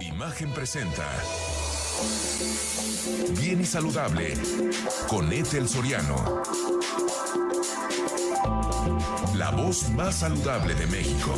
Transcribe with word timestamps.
Imagen 0.00 0.50
presenta. 0.52 1.06
Bien 3.38 3.60
y 3.60 3.64
saludable 3.64 4.34
con 5.08 5.32
Ethel 5.32 5.68
Soriano. 5.68 6.42
La 9.34 9.50
voz 9.50 9.90
más 9.90 10.16
saludable 10.16 10.74
de 10.74 10.86
México. 10.86 11.34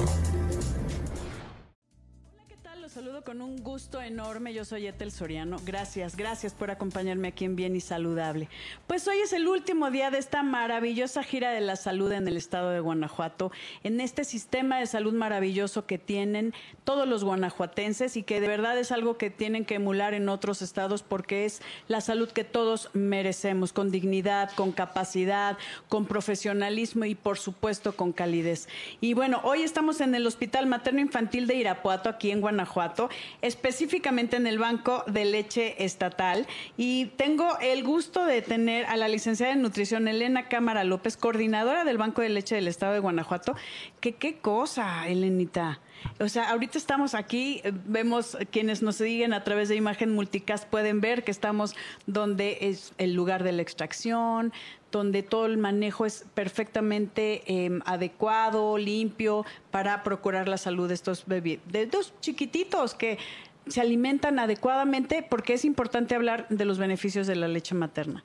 Con 3.32 3.40
un 3.40 3.56
gusto 3.62 4.02
enorme. 4.02 4.52
Yo 4.52 4.62
soy 4.62 4.86
Etel 4.86 5.10
Soriano. 5.10 5.56
Gracias, 5.64 6.16
gracias 6.16 6.52
por 6.52 6.70
acompañarme 6.70 7.28
aquí 7.28 7.46
en 7.46 7.56
Bien 7.56 7.74
y 7.74 7.80
Saludable. 7.80 8.50
Pues 8.86 9.08
hoy 9.08 9.16
es 9.24 9.32
el 9.32 9.48
último 9.48 9.90
día 9.90 10.10
de 10.10 10.18
esta 10.18 10.42
maravillosa 10.42 11.22
gira 11.22 11.50
de 11.50 11.62
la 11.62 11.76
salud 11.76 12.12
en 12.12 12.28
el 12.28 12.36
estado 12.36 12.68
de 12.68 12.80
Guanajuato, 12.80 13.50
en 13.84 14.02
este 14.02 14.24
sistema 14.24 14.78
de 14.78 14.86
salud 14.86 15.14
maravilloso 15.14 15.86
que 15.86 15.96
tienen 15.96 16.52
todos 16.84 17.08
los 17.08 17.24
guanajuatenses 17.24 18.18
y 18.18 18.22
que 18.22 18.38
de 18.42 18.48
verdad 18.48 18.78
es 18.78 18.92
algo 18.92 19.16
que 19.16 19.30
tienen 19.30 19.64
que 19.64 19.76
emular 19.76 20.12
en 20.12 20.28
otros 20.28 20.60
estados 20.60 21.02
porque 21.02 21.46
es 21.46 21.62
la 21.88 22.02
salud 22.02 22.30
que 22.30 22.44
todos 22.44 22.90
merecemos, 22.92 23.72
con 23.72 23.90
dignidad, 23.90 24.50
con 24.56 24.72
capacidad, 24.72 25.56
con 25.88 26.04
profesionalismo 26.04 27.06
y 27.06 27.14
por 27.14 27.38
supuesto 27.38 27.96
con 27.96 28.12
calidez. 28.12 28.68
Y 29.00 29.14
bueno, 29.14 29.40
hoy 29.44 29.62
estamos 29.62 30.02
en 30.02 30.14
el 30.14 30.26
Hospital 30.26 30.66
Materno 30.66 31.00
Infantil 31.00 31.46
de 31.46 31.54
Irapuato, 31.54 32.10
aquí 32.10 32.30
en 32.30 32.42
Guanajuato, 32.42 33.08
específicamente 33.40 34.36
en 34.36 34.46
el 34.46 34.58
Banco 34.58 35.04
de 35.06 35.24
Leche 35.24 35.84
Estatal. 35.84 36.46
Y 36.76 37.06
tengo 37.16 37.58
el 37.60 37.84
gusto 37.84 38.24
de 38.24 38.42
tener 38.42 38.86
a 38.86 38.96
la 38.96 39.08
licenciada 39.08 39.52
en 39.52 39.62
nutrición 39.62 40.08
Elena 40.08 40.48
Cámara 40.48 40.84
López, 40.84 41.16
coordinadora 41.16 41.84
del 41.84 41.98
Banco 41.98 42.22
de 42.22 42.28
Leche 42.28 42.54
del 42.54 42.68
Estado 42.68 42.92
de 42.92 42.98
Guanajuato. 42.98 43.54
Que 44.00 44.12
qué 44.12 44.38
cosa, 44.38 45.08
Elenita. 45.08 45.80
O 46.20 46.28
sea, 46.28 46.50
ahorita 46.50 46.78
estamos 46.78 47.14
aquí, 47.14 47.60
eh, 47.64 47.72
vemos 47.86 48.36
quienes 48.50 48.82
nos 48.82 48.96
siguen 48.96 49.32
a 49.32 49.44
través 49.44 49.68
de 49.68 49.76
imagen 49.76 50.14
multicast 50.14 50.66
pueden 50.66 51.00
ver 51.00 51.24
que 51.24 51.30
estamos 51.30 51.74
donde 52.06 52.58
es 52.60 52.92
el 52.98 53.14
lugar 53.14 53.42
de 53.42 53.52
la 53.52 53.62
extracción, 53.62 54.52
donde 54.90 55.22
todo 55.22 55.46
el 55.46 55.58
manejo 55.58 56.06
es 56.06 56.24
perfectamente 56.34 57.42
eh, 57.46 57.80
adecuado, 57.84 58.78
limpio 58.78 59.44
para 59.70 60.02
procurar 60.02 60.48
la 60.48 60.58
salud 60.58 60.88
de 60.88 60.94
estos 60.94 61.26
bebés, 61.26 61.60
de 61.66 61.86
dos 61.86 62.12
chiquititos 62.20 62.94
que 62.94 63.18
se 63.66 63.80
alimentan 63.80 64.38
adecuadamente, 64.38 65.22
porque 65.22 65.54
es 65.54 65.64
importante 65.64 66.14
hablar 66.14 66.46
de 66.48 66.64
los 66.64 66.78
beneficios 66.78 67.26
de 67.26 67.36
la 67.36 67.48
leche 67.48 67.74
materna. 67.74 68.24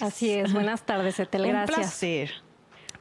Así 0.00 0.30
es. 0.30 0.52
Buenas 0.52 0.82
tardes, 0.86 1.18
Etel. 1.18 1.46
Gracias. 1.46 1.76
Un 1.76 1.82
placer. 1.82 2.30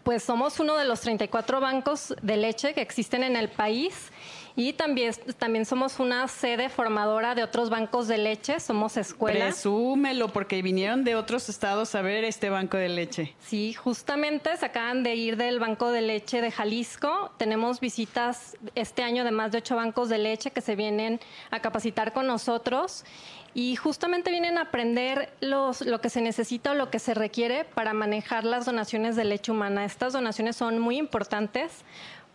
Pues 0.04 0.24
somos 0.24 0.60
uno 0.60 0.76
de 0.76 0.86
los 0.86 1.02
34 1.02 1.62
bancos 1.62 2.14
de 2.22 2.38
leche 2.38 2.74
que 2.74 2.82
existen 2.82 3.24
en 3.24 3.36
el 3.36 3.50
país 3.50 4.12
y 4.56 4.74
también, 4.74 5.14
también 5.40 5.66
somos 5.66 6.00
una 6.00 6.28
sede 6.28 6.70
formadora 6.70 7.34
de 7.34 7.44
otros 7.44 7.72
bancos 7.72 8.08
de 8.08 8.20
leche, 8.20 8.60
somos 8.60 8.98
escuela. 8.98 9.46
Presúmelo, 9.46 10.28
porque 10.28 10.62
vinieron 10.62 11.04
de 11.04 11.16
otros 11.16 11.50
estados 11.50 11.96
a 11.96 12.02
ver 12.02 12.24
este 12.24 12.50
banco 12.50 12.78
de 12.78 12.90
leche. 12.90 13.34
Sí, 13.40 13.74
justamente 13.74 14.56
se 14.58 14.66
acaban 14.66 15.02
de 15.02 15.16
ir 15.16 15.38
del 15.38 15.60
banco 15.60 15.90
de 15.92 16.02
leche 16.02 16.42
de 16.42 16.52
Jalisco. 16.52 17.32
Tenemos 17.38 17.80
visitas 17.80 18.56
este 18.76 19.02
año 19.02 19.24
de 19.24 19.32
más 19.32 19.52
de 19.52 19.60
ocho 19.60 19.76
bancos 19.76 20.10
de 20.10 20.20
leche 20.20 20.52
que 20.52 20.62
se 20.62 20.76
vienen 20.76 21.20
a 21.50 21.60
capacitar 21.60 22.14
con 22.14 22.28
nosotros 22.28 23.06
y 23.54 23.76
justamente 23.76 24.32
vienen 24.32 24.58
a 24.58 24.64
aprender 24.64 25.32
los, 25.42 25.82
lo 25.82 26.02
que 26.02 26.10
se 26.10 26.22
necesita 26.22 26.72
o 26.72 26.76
lo 26.76 26.90
que 26.90 27.00
se 27.00 27.14
requiere 27.14 27.66
para 27.66 27.94
manejar 27.94 28.44
las 28.44 28.66
donaciones 28.66 29.16
de 29.16 29.26
leche 29.26 29.52
humana. 29.52 29.86
Estas 29.86 30.14
donaciones 30.14 30.56
son 30.56 30.80
muy 30.80 30.98
importantes 30.98 31.84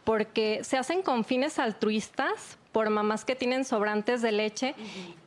porque 0.05 0.65
se 0.65 0.79
hacen 0.79 1.03
con 1.03 1.25
fines 1.25 1.59
altruistas 1.59 2.57
por 2.73 2.89
mamás 2.91 3.25
que 3.25 3.35
tienen 3.35 3.65
sobrantes 3.65 4.23
de 4.23 4.33
leche 4.33 4.75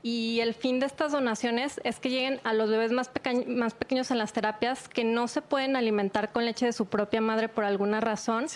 y 0.04 0.40
el 0.40 0.54
fin 0.54 0.80
de 0.80 0.86
estas 0.86 1.12
donaciones 1.12 1.80
es 1.84 2.00
que 2.00 2.10
lleguen 2.10 2.40
a 2.44 2.54
los 2.54 2.70
bebés 2.70 2.92
más, 2.92 3.12
más 3.48 3.74
pequeños 3.74 4.10
en 4.10 4.18
las 4.18 4.32
terapias 4.34 4.88
que 4.88 5.04
no 5.04 5.28
se 5.28 5.42
pueden 5.42 5.76
alimentar 5.76 6.32
con 6.32 6.46
leche 6.46 6.66
de 6.66 6.74
su 6.74 6.86
propia 6.86 7.20
madre 7.22 7.50
por 7.50 7.64
alguna 7.64 8.00
razón 8.00 8.48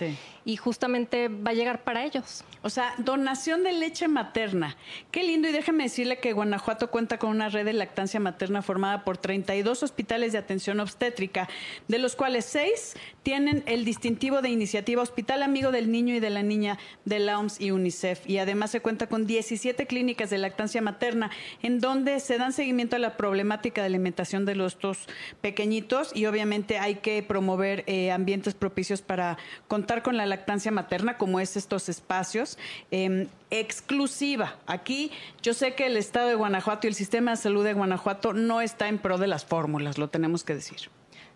y 0.46 0.58
justamente 0.58 1.28
va 1.28 1.52
a 1.52 1.54
llegar 1.54 1.84
para 1.84 2.06
ellos. 2.06 2.44
O 2.62 2.70
sea, 2.70 2.94
donación 3.00 3.64
de 3.64 3.74
leche 3.74 4.08
materna. 4.08 4.78
Qué 5.12 5.24
lindo 5.24 5.50
y 5.50 5.52
déjeme 5.52 5.84
decirle 5.84 6.20
que 6.20 6.34
Guanajuato 6.34 6.92
cuenta 6.92 7.18
con 7.18 7.32
una 7.32 7.50
red 7.50 7.66
de 7.66 7.74
lactancia 7.74 8.20
materna 8.20 8.62
formada 8.62 9.04
por 9.04 9.18
32 9.18 9.82
hospitales 9.82 10.32
de 10.32 10.38
atención 10.38 10.80
obstétrica, 10.80 11.50
de 11.88 11.98
los 11.98 12.16
cuales 12.16 12.46
seis 12.46 12.96
tienen 13.24 13.64
el 13.66 13.86
distintivo 13.86 14.42
de 14.44 14.50
iniciativa 14.50 15.02
Hospital 15.02 15.42
Amigo 15.42 15.72
del 15.72 15.92
Niño 15.92 16.14
y 16.14 16.20
de 16.20 16.30
la 16.30 16.44
Niña 16.44 16.78
de 17.06 17.20
la 17.20 17.40
OMS 17.40 17.60
y 17.60 17.72
UNICEF 17.72 18.30
y 18.30 18.38
además 18.38 18.70
se 18.70 18.82
cuenta 18.82 19.08
con 19.08 19.26
17 19.26 19.88
clínicas 19.88 20.30
de 20.30 20.38
lactancia 20.38 20.82
materna 20.82 21.32
en 21.64 21.80
donde 21.80 22.20
se 22.20 22.38
dan 22.38 22.54
seguimiento 22.54 22.96
a 22.96 23.00
la 23.00 23.18
problemática 23.18 23.82
de 23.82 23.88
alimentación 23.88 24.46
de 24.46 24.56
los 24.56 24.80
dos 24.80 25.08
pequeñitos 25.42 26.16
y 26.16 26.28
obviamente 26.28 26.78
hay 26.78 26.96
que 26.96 27.24
promover 27.24 27.84
eh, 27.88 28.12
ambientes 28.12 28.54
propicios 28.54 29.02
para 29.02 29.38
contar 29.68 30.04
con 30.04 30.18
la 30.18 30.26
lactancia 30.26 30.35
materna 30.72 31.18
como 31.18 31.40
es 31.40 31.58
estos 31.58 31.90
espacios. 31.90 32.58
Eh, 32.92 33.28
exclusiva. 33.52 34.56
Aquí 34.66 35.12
yo 35.42 35.54
sé 35.54 35.76
que 35.76 35.86
el 35.86 35.98
Estado 35.98 36.28
de 36.28 36.36
Guanajuato 36.36 36.88
y 36.88 36.90
el 36.90 36.96
sistema 36.96 37.32
de 37.32 37.38
salud 37.38 37.64
de 37.64 37.74
Guanajuato 37.74 38.34
no 38.34 38.62
está 38.62 38.88
en 38.88 38.98
pro 38.98 39.18
de 39.18 39.28
las 39.28 39.46
fórmulas, 39.46 39.98
lo 39.98 40.10
tenemos 40.10 40.44
que 40.44 40.56
decir. 40.56 40.90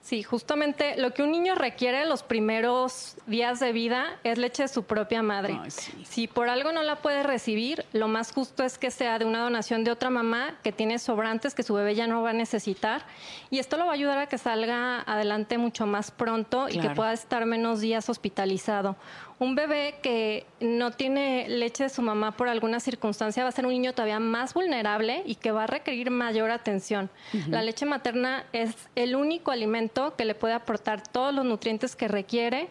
Sí, 0.10 0.24
justamente 0.24 0.98
lo 0.98 1.14
que 1.14 1.22
un 1.22 1.32
niño 1.32 1.54
requiere 1.54 2.02
en 2.02 2.10
los 2.10 2.24
primeros 2.24 3.16
días 3.28 3.60
de 3.60 3.72
vida 3.72 4.18
es 4.24 4.40
leche 4.40 4.64
de 4.64 4.68
su 4.68 4.82
propia 4.82 5.22
madre. 5.22 5.60
Si 6.04 6.26
por 6.28 6.50
algo 6.50 6.72
no 6.72 6.82
la 6.82 6.96
puede 6.96 7.22
recibir, 7.22 7.86
lo 7.94 8.08
más 8.08 8.32
justo 8.32 8.64
es 8.64 8.80
que 8.80 8.90
sea 8.90 9.20
de 9.20 9.26
una 9.26 9.44
donación 9.44 9.84
de 9.84 9.92
otra 9.92 10.10
mamá 10.10 10.56
que 10.64 10.72
tiene 10.72 10.98
sobrantes 10.98 11.54
que 11.54 11.62
su 11.62 11.76
bebé 11.76 11.94
ya 11.94 12.08
no 12.08 12.24
va 12.24 12.32
a 12.32 12.34
necesitar. 12.34 13.04
Y 13.52 13.60
esto 13.60 13.78
lo 13.78 13.86
va 13.86 13.92
a 13.92 13.94
ayudar 13.94 14.18
a 14.18 14.26
que 14.26 14.40
salga 14.40 15.02
adelante 15.02 15.60
mucho 15.60 15.86
más 15.86 16.10
pronto 16.10 16.70
y 16.70 16.80
que 16.80 16.90
pueda 16.90 17.14
estar 17.14 17.46
menos 17.46 17.80
días 17.80 18.10
hospitalizado 18.10 18.96
un 19.40 19.56
bebé 19.56 19.96
que 20.04 20.46
no 20.60 20.92
tiene 20.92 21.48
leche 21.48 21.84
de 21.84 21.90
su 21.90 22.02
mamá 22.02 22.36
por 22.36 22.50
alguna 22.50 22.82
circunstancia 22.82 23.44
va 23.44 23.50
a 23.50 23.54
ser 23.54 23.66
un 23.66 23.72
niño 23.72 23.94
todavía 23.94 24.20
más 24.20 24.54
vulnerable 24.54 25.24
y 25.26 25.36
que 25.36 25.52
va 25.52 25.64
a 25.64 25.68
requerir 25.68 26.12
mayor 26.12 26.52
atención. 26.52 27.10
La 27.48 27.62
leche 27.62 27.86
materna 27.86 28.44
es 28.52 28.76
el 28.96 29.16
único 29.16 29.52
alimento 29.52 30.16
que 30.18 30.26
le 30.26 30.36
puede 30.36 30.54
aportar 30.54 31.02
todos 31.08 31.34
los 31.34 31.46
nutrientes 31.46 31.96
que 31.96 32.10
requiere. 32.10 32.68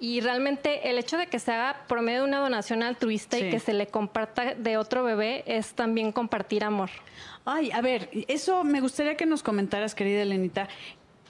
Y 0.00 0.20
realmente 0.20 0.90
el 0.90 0.98
hecho 0.98 1.16
de 1.16 1.28
que 1.28 1.38
se 1.38 1.52
haga 1.52 1.84
por 1.86 2.00
medio 2.00 2.22
de 2.22 2.28
una 2.28 2.40
donación 2.40 2.82
altruista 2.82 3.38
y 3.38 3.50
que 3.50 3.60
se 3.60 3.72
le 3.72 3.86
comparta 3.86 4.54
de 4.54 4.76
otro 4.76 5.04
bebé 5.04 5.44
es 5.46 5.74
también 5.74 6.10
compartir 6.10 6.64
amor. 6.64 6.90
Ay, 7.44 7.70
a 7.70 7.80
ver, 7.82 8.08
eso 8.26 8.64
me 8.64 8.80
gustaría 8.80 9.16
que 9.16 9.26
nos 9.26 9.44
comentaras, 9.44 9.94
querida 9.94 10.22
Elenita. 10.22 10.68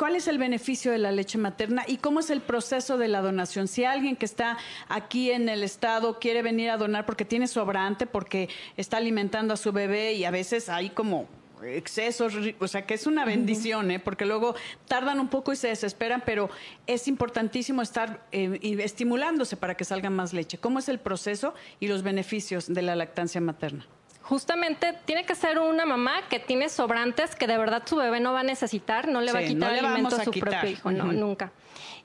¿Cuál 0.03 0.17
es 0.17 0.27
el 0.27 0.37
beneficio 0.37 0.91
de 0.91 0.99
la 0.99 1.13
leche 1.13 1.39
materna 1.39 1.85
y 1.87 1.99
cómo 1.99 2.19
es 2.19 2.31
el 2.31 2.41
proceso 2.41 2.99
de 2.99 3.07
la 3.07 3.21
donación? 3.21 3.69
Si 3.69 3.85
alguien 3.85 4.17
que 4.17 4.25
está 4.25 4.59
aquí 4.89 5.31
en 5.31 5.49
el 5.49 5.63
estado 5.63 6.19
quiere 6.19 6.43
venir 6.43 6.71
a 6.71 6.77
donar 6.77 7.07
porque 7.07 7.25
tiene 7.25 7.47
sobrante, 7.47 8.09
porque 8.09 8.49
está 8.77 8.97
alimentando 8.97 9.55
a 9.55 9.57
su 9.57 9.71
bebé 9.71 10.15
y 10.15 10.25
a 10.25 10.33
veces 10.33 10.69
hay 10.69 10.91
como 10.91 11.29
excesos, 11.63 12.35
o 12.59 12.67
sea 12.67 12.85
que 12.85 12.95
es 12.95 13.07
una 13.07 13.25
bendición, 13.25 13.93
¿eh? 13.93 14.01
porque 14.01 14.27
luego 14.27 14.57
tardan 14.89 15.21
un 15.21 15.29
poco 15.29 15.53
y 15.53 15.57
se 15.57 15.69
desesperan, 15.69 16.25
pero 16.27 16.51
es 16.89 17.07
importantísimo 17.07 17.81
estar 17.81 18.27
eh, 18.33 18.59
estimulándose 18.81 19.57
para 19.57 19.77
que 19.77 19.85
salga 19.85 20.11
más 20.11 20.33
leche. 20.33 20.59
¿Cómo 20.59 20.81
es 20.81 20.89
el 20.89 20.99
proceso 20.99 21.55
y 21.79 21.87
los 21.87 22.03
beneficios 22.03 22.67
de 22.67 22.83
la 22.83 22.97
lactancia 22.97 23.41
materna? 23.41 23.87
Justamente 24.23 24.99
tiene 25.05 25.25
que 25.25 25.35
ser 25.35 25.59
una 25.59 25.85
mamá 25.85 26.23
que 26.29 26.39
tiene 26.39 26.69
sobrantes 26.69 27.35
que 27.35 27.47
de 27.47 27.59
verdad 27.59 27.83
su 27.85 27.97
bebé 27.97 28.21
no 28.21 28.33
va 28.33 28.41
a 28.41 28.45
necesitar, 28.45 29.09
no 29.09 29.21
le 29.21 29.33
va 29.33 29.41
a 29.41 29.45
quitar 29.45 29.73
alimento 29.73 30.17
a, 30.17 30.25
su 30.25 30.31
propio 30.31 30.69
hijo, 30.69 30.91
no, 30.91 31.13
nunca. 31.13 31.53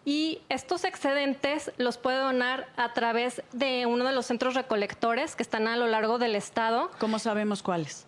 Y 0.06 0.40
estos 0.48 0.86
excedentes 0.86 1.72
los 1.78 1.98
puede 1.98 2.18
donar 2.18 2.68
a 2.78 2.94
través 2.94 3.44
de 3.52 3.86
uno 3.86 4.06
de 4.06 4.14
los 4.14 4.26
centros 4.26 4.56
recolectores 4.56 5.36
que 5.36 5.44
están 5.44 5.68
a 5.68 5.76
lo 5.76 5.88
largo 5.88 6.18
del 6.18 6.36
estado. 6.36 6.90
¿Cómo 6.98 7.20
sabemos 7.20 7.62
cuáles? 7.62 8.06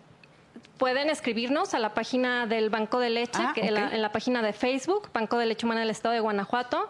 Pueden 0.78 1.10
escribirnos 1.10 1.74
a 1.74 1.78
la 1.78 1.92
página 1.92 2.46
del 2.46 2.70
Banco 2.70 3.00
de 3.00 3.10
Leche, 3.10 3.42
ah, 3.42 3.52
en, 3.54 3.74
la, 3.74 3.94
en 3.94 4.00
la 4.00 4.12
página 4.12 4.40
de 4.40 4.54
Facebook, 4.54 5.10
Banco 5.12 5.36
de 5.36 5.44
Leche 5.44 5.66
Humana 5.66 5.80
del 5.80 5.90
Estado 5.90 6.14
de 6.14 6.20
Guanajuato 6.20 6.88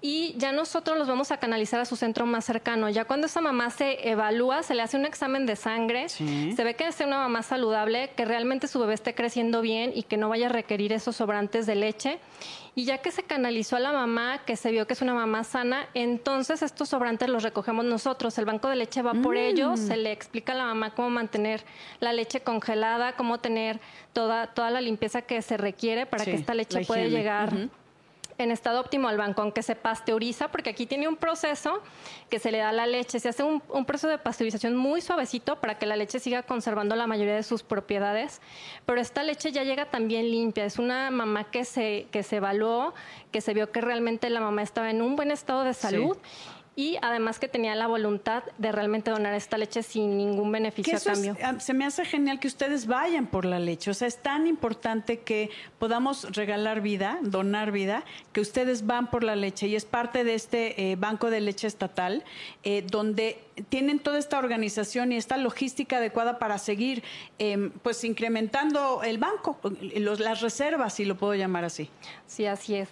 y 0.00 0.34
ya 0.38 0.52
nosotros 0.52 0.96
los 0.96 1.08
vamos 1.08 1.32
a 1.32 1.38
canalizar 1.38 1.80
a 1.80 1.84
su 1.84 1.96
centro 1.96 2.24
más 2.24 2.44
cercano. 2.44 2.88
Ya 2.88 3.04
cuando 3.04 3.26
esa 3.26 3.40
mamá 3.40 3.68
se 3.70 4.08
evalúa, 4.08 4.62
se 4.62 4.74
le 4.74 4.82
hace 4.82 4.96
un 4.96 5.04
examen 5.04 5.44
de 5.44 5.56
sangre, 5.56 6.08
se 6.08 6.64
ve 6.64 6.74
que 6.74 6.86
es 6.86 7.00
una 7.00 7.18
mamá 7.18 7.42
saludable, 7.42 8.10
que 8.16 8.24
realmente 8.24 8.68
su 8.68 8.78
bebé 8.78 8.94
esté 8.94 9.16
creciendo 9.16 9.60
bien 9.60 9.90
y 9.92 10.04
que 10.04 10.16
no 10.16 10.28
vaya 10.28 10.46
a 10.46 10.50
requerir 10.50 10.92
esos 10.92 11.16
sobrantes 11.16 11.66
de 11.66 11.74
leche. 11.74 12.20
Y 12.76 12.84
ya 12.84 12.98
que 12.98 13.10
se 13.10 13.24
canalizó 13.24 13.74
a 13.74 13.80
la 13.80 13.90
mamá, 13.90 14.42
que 14.46 14.54
se 14.54 14.70
vio 14.70 14.86
que 14.86 14.92
es 14.92 15.02
una 15.02 15.14
mamá 15.14 15.42
sana, 15.42 15.88
entonces 15.94 16.62
estos 16.62 16.90
sobrantes 16.90 17.28
los 17.28 17.42
recogemos 17.42 17.84
nosotros. 17.84 18.38
El 18.38 18.44
banco 18.44 18.68
de 18.68 18.76
leche 18.76 19.02
va 19.02 19.14
por 19.14 19.34
mm. 19.34 19.38
ellos, 19.38 19.80
se 19.80 19.96
le 19.96 20.12
explica 20.12 20.52
a 20.52 20.56
la 20.56 20.64
mamá 20.66 20.94
cómo 20.94 21.10
mantener 21.10 21.64
la 21.98 22.12
leche 22.12 22.38
congelada, 22.38 23.16
cómo 23.16 23.38
tener 23.38 23.80
toda, 24.12 24.46
toda 24.54 24.70
la 24.70 24.80
limpieza 24.80 25.22
que 25.22 25.42
se 25.42 25.56
requiere 25.56 26.06
para 26.06 26.24
que 26.24 26.34
esta 26.34 26.54
leche 26.54 26.84
pueda 26.86 27.06
llegar 27.06 27.68
en 28.38 28.52
estado 28.52 28.80
óptimo 28.80 29.08
al 29.08 29.16
banco, 29.16 29.42
aunque 29.42 29.62
se 29.62 29.74
pasteuriza, 29.74 30.48
porque 30.48 30.70
aquí 30.70 30.86
tiene 30.86 31.08
un 31.08 31.16
proceso 31.16 31.82
que 32.30 32.38
se 32.38 32.52
le 32.52 32.58
da 32.58 32.68
a 32.68 32.72
la 32.72 32.86
leche. 32.86 33.18
Se 33.18 33.28
hace 33.28 33.42
un, 33.42 33.60
proceso 33.84 34.08
de 34.08 34.18
pasteurización 34.18 34.76
muy 34.76 35.00
suavecito 35.00 35.56
para 35.60 35.76
que 35.76 35.86
la 35.86 35.96
leche 35.96 36.20
siga 36.20 36.44
conservando 36.44 36.94
la 36.94 37.06
mayoría 37.06 37.34
de 37.34 37.42
sus 37.42 37.62
propiedades. 37.62 38.40
Pero 38.86 39.00
esta 39.00 39.24
leche 39.24 39.50
ya 39.50 39.64
llega 39.64 39.86
también 39.86 40.30
limpia. 40.30 40.64
Es 40.64 40.78
una 40.78 41.10
mamá 41.10 41.50
que 41.50 41.64
se, 41.64 42.06
que 42.12 42.22
se 42.22 42.36
evaluó, 42.36 42.94
que 43.32 43.40
se 43.40 43.54
vio 43.54 43.72
que 43.72 43.80
realmente 43.80 44.30
la 44.30 44.40
mamá 44.40 44.62
estaba 44.62 44.90
en 44.90 45.02
un 45.02 45.16
buen 45.16 45.30
estado 45.30 45.64
de 45.64 45.74
salud 45.74 46.16
y 46.78 46.96
además 47.02 47.40
que 47.40 47.48
tenía 47.48 47.74
la 47.74 47.88
voluntad 47.88 48.44
de 48.56 48.70
realmente 48.70 49.10
donar 49.10 49.34
esta 49.34 49.58
leche 49.58 49.82
sin 49.82 50.16
ningún 50.16 50.52
beneficio 50.52 50.96
a 50.96 51.00
cambio. 51.00 51.36
Ah, 51.42 51.58
se 51.58 51.74
me 51.74 51.84
hace 51.84 52.04
genial 52.04 52.38
que 52.38 52.46
ustedes 52.46 52.86
vayan 52.86 53.26
por 53.26 53.44
la 53.46 53.58
leche, 53.58 53.90
o 53.90 53.94
sea, 53.94 54.06
es 54.06 54.18
tan 54.18 54.46
importante 54.46 55.18
que 55.18 55.50
podamos 55.80 56.30
regalar 56.36 56.80
vida, 56.80 57.18
donar 57.22 57.72
vida, 57.72 58.04
que 58.32 58.40
ustedes 58.40 58.86
van 58.86 59.10
por 59.10 59.24
la 59.24 59.34
leche 59.34 59.66
y 59.66 59.74
es 59.74 59.86
parte 59.86 60.22
de 60.22 60.34
este 60.34 60.92
eh, 60.92 60.94
banco 60.94 61.30
de 61.30 61.40
leche 61.40 61.66
estatal 61.66 62.22
eh, 62.62 62.84
donde 62.88 63.40
tienen 63.70 63.98
toda 63.98 64.20
esta 64.20 64.38
organización 64.38 65.10
y 65.10 65.16
esta 65.16 65.36
logística 65.36 65.96
adecuada 65.96 66.38
para 66.38 66.58
seguir 66.58 67.02
em, 67.40 67.72
pues 67.82 68.04
incrementando 68.04 69.02
el 69.02 69.18
banco, 69.18 69.58
las 69.80 70.42
reservas, 70.42 70.94
si 70.94 71.04
lo 71.04 71.16
puedo 71.16 71.34
llamar 71.34 71.64
así. 71.64 71.90
Sí, 72.28 72.46
así 72.46 72.76
es 72.76 72.88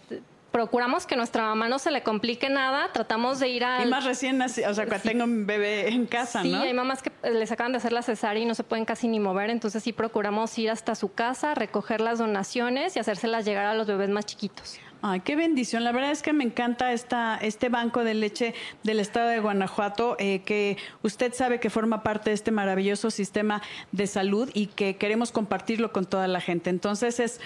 procuramos 0.57 1.07
que 1.07 1.17
nuestra 1.17 1.43
mamá 1.43 1.69
no 1.69 1.79
se 1.79 1.91
le 1.91 2.03
complique 2.03 2.49
nada, 2.49 2.91
tratamos 2.91 3.41
de 3.41 3.49
ir 3.51 3.63
a... 3.63 3.85
Y 3.85 3.91
más 3.91 4.07
recién, 4.07 4.41
o 4.41 4.49
sea, 4.49 4.73
cuando 4.73 5.01
tengo 5.01 5.25
un 5.25 5.45
bebé 5.45 5.91
en 5.91 6.07
casa, 6.07 6.43
¿no? 6.43 6.63
Sí, 6.63 6.69
hay 6.69 6.73
mamás 6.73 7.03
que 7.03 7.13
les 7.31 7.53
acaban 7.53 7.73
de 7.73 7.77
hacer 7.77 7.93
la 7.93 8.01
cesárea 8.01 8.43
y 8.43 8.47
no 8.47 8.55
se 8.55 8.65
pueden 8.65 8.87
casi 8.87 9.07
ni 9.07 9.21
mover, 9.21 9.51
entonces 9.51 9.83
sí 9.83 9.93
procuramos 9.93 10.59
ir 10.59 10.71
hasta 10.71 10.95
su 10.95 11.13
casa, 11.13 11.55
recoger 11.55 12.01
las 12.01 12.21
donaciones 12.21 12.97
y 12.97 13.01
hacérselas 13.01 13.45
llegar 13.45 13.67
a 13.67 13.75
los 13.75 13.87
bebés 13.87 14.09
más 14.09 14.25
chiquitos. 14.25 14.81
Ay, 15.03 15.21
qué 15.21 15.37
bendición. 15.37 15.85
La 15.85 15.93
verdad 15.93 16.11
es 16.11 16.23
que 16.23 16.33
me 16.33 16.45
encanta 16.45 16.91
esta, 16.95 17.37
este 17.37 17.69
banco 17.69 18.03
de 18.03 18.15
leche 18.15 18.55
del 18.83 18.99
estado 18.99 19.29
de 19.29 19.41
Guanajuato, 19.41 20.17
eh, 20.19 20.41
que 20.41 20.79
usted 21.03 21.35
sabe 21.35 21.61
que 21.61 21.69
forma 21.69 22.03
parte 22.03 22.31
de 22.31 22.35
este 22.35 22.51
maravilloso 22.51 23.11
sistema 23.11 23.61
de 23.93 24.07
salud 24.07 24.51
y 24.55 24.69
que 24.69 24.97
queremos 24.97 25.33
compartirlo 25.33 25.93
con 25.93 26.07
toda 26.07 26.27
la 26.29 26.41
gente. 26.41 26.71
Entonces 26.71 27.21
es, 27.21 27.41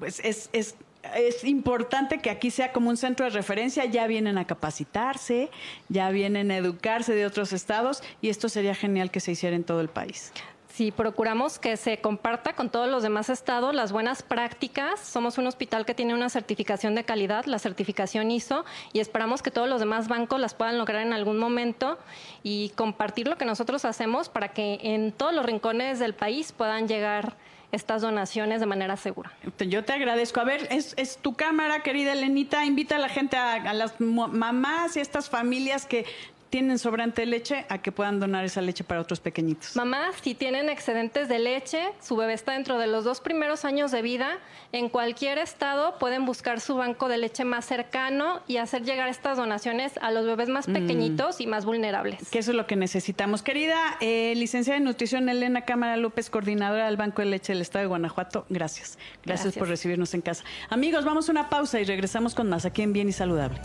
pues 0.00 0.20
es, 0.24 0.50
es 0.52 0.74
es 1.14 1.44
importante 1.44 2.18
que 2.18 2.30
aquí 2.30 2.50
sea 2.50 2.72
como 2.72 2.90
un 2.90 2.96
centro 2.96 3.26
de 3.26 3.30
referencia, 3.30 3.84
ya 3.84 4.06
vienen 4.06 4.38
a 4.38 4.46
capacitarse, 4.46 5.50
ya 5.88 6.10
vienen 6.10 6.50
a 6.50 6.56
educarse 6.56 7.14
de 7.14 7.26
otros 7.26 7.52
estados 7.52 8.02
y 8.20 8.28
esto 8.28 8.48
sería 8.48 8.74
genial 8.74 9.10
que 9.10 9.20
se 9.20 9.32
hiciera 9.32 9.56
en 9.56 9.64
todo 9.64 9.80
el 9.80 9.88
país. 9.88 10.32
Sí, 10.76 10.90
procuramos 10.90 11.58
que 11.58 11.78
se 11.78 12.02
comparta 12.02 12.54
con 12.54 12.68
todos 12.68 12.86
los 12.86 13.02
demás 13.02 13.30
estados 13.30 13.74
las 13.74 13.92
buenas 13.92 14.22
prácticas. 14.22 15.00
Somos 15.00 15.38
un 15.38 15.46
hospital 15.46 15.86
que 15.86 15.94
tiene 15.94 16.12
una 16.12 16.28
certificación 16.28 16.94
de 16.94 17.02
calidad, 17.02 17.46
la 17.46 17.58
certificación 17.58 18.30
ISO, 18.30 18.66
y 18.92 19.00
esperamos 19.00 19.40
que 19.40 19.50
todos 19.50 19.70
los 19.70 19.80
demás 19.80 20.06
bancos 20.06 20.38
las 20.38 20.52
puedan 20.52 20.76
lograr 20.76 21.00
en 21.00 21.14
algún 21.14 21.38
momento 21.38 21.98
y 22.42 22.72
compartir 22.76 23.26
lo 23.26 23.38
que 23.38 23.46
nosotros 23.46 23.86
hacemos 23.86 24.28
para 24.28 24.48
que 24.48 24.78
en 24.82 25.12
todos 25.12 25.32
los 25.32 25.46
rincones 25.46 25.98
del 25.98 26.12
país 26.12 26.52
puedan 26.52 26.88
llegar 26.88 27.38
estas 27.76 28.02
donaciones 28.02 28.60
de 28.60 28.66
manera 28.66 28.96
segura. 28.96 29.32
Yo 29.58 29.84
te 29.84 29.92
agradezco. 29.92 30.40
A 30.40 30.44
ver, 30.44 30.66
es, 30.70 31.18
tu 31.22 31.34
cámara, 31.34 31.82
querida 31.82 32.12
Elenita. 32.12 32.64
Invita 32.64 32.96
a 32.96 32.98
la 32.98 33.08
gente, 33.08 33.36
a 33.36 33.72
las 33.72 34.00
mamás 34.00 34.96
y 34.96 34.98
a 34.98 35.02
estas 35.02 35.28
familias 35.28 35.86
que 35.86 36.06
tienen 36.56 36.78
sobrante 36.78 37.26
leche 37.26 37.66
a 37.68 37.82
que 37.82 37.92
puedan 37.92 38.18
donar 38.18 38.42
esa 38.46 38.62
leche 38.62 38.82
para 38.82 39.02
otros 39.02 39.20
pequeñitos. 39.20 39.76
Mamá, 39.76 40.06
si 40.22 40.34
tienen 40.34 40.70
excedentes 40.70 41.28
de 41.28 41.38
leche, 41.38 41.92
su 42.00 42.16
bebé 42.16 42.32
está 42.32 42.52
dentro 42.52 42.78
de 42.78 42.86
los 42.86 43.04
dos 43.04 43.20
primeros 43.20 43.66
años 43.66 43.90
de 43.90 44.00
vida, 44.00 44.38
en 44.72 44.88
cualquier 44.88 45.36
estado 45.36 45.98
pueden 45.98 46.24
buscar 46.24 46.60
su 46.60 46.74
banco 46.76 47.10
de 47.10 47.18
leche 47.18 47.44
más 47.44 47.66
cercano 47.66 48.40
y 48.48 48.56
hacer 48.56 48.84
llegar 48.84 49.10
estas 49.10 49.36
donaciones 49.36 49.98
a 50.00 50.10
los 50.10 50.24
bebés 50.24 50.48
más 50.48 50.66
mm. 50.66 50.72
pequeñitos 50.72 51.42
y 51.42 51.46
más 51.46 51.66
vulnerables. 51.66 52.30
Que 52.30 52.38
eso 52.38 52.52
es 52.52 52.56
lo 52.56 52.66
que 52.66 52.76
necesitamos. 52.76 53.42
Querida 53.42 53.98
eh, 54.00 54.32
licenciada 54.34 54.78
en 54.78 54.84
nutrición 54.84 55.28
Elena 55.28 55.66
Cámara 55.66 55.98
López, 55.98 56.30
coordinadora 56.30 56.86
del 56.86 56.96
Banco 56.96 57.20
de 57.20 57.26
Leche 57.26 57.52
del 57.52 57.60
Estado 57.60 57.82
de 57.82 57.88
Guanajuato, 57.88 58.46
gracias. 58.48 58.96
Gracias, 59.26 59.58
por 59.58 59.68
recibirnos 59.68 60.14
en 60.14 60.22
casa. 60.22 60.42
Amigos, 60.70 61.04
vamos 61.04 61.28
a 61.28 61.32
una 61.32 61.50
pausa 61.50 61.78
y 61.80 61.84
regresamos 61.84 62.34
con 62.34 62.48
más 62.48 62.64
aquí 62.64 62.80
en 62.80 62.94
Bien 62.94 63.10
y 63.10 63.12
Saludable. 63.12 63.60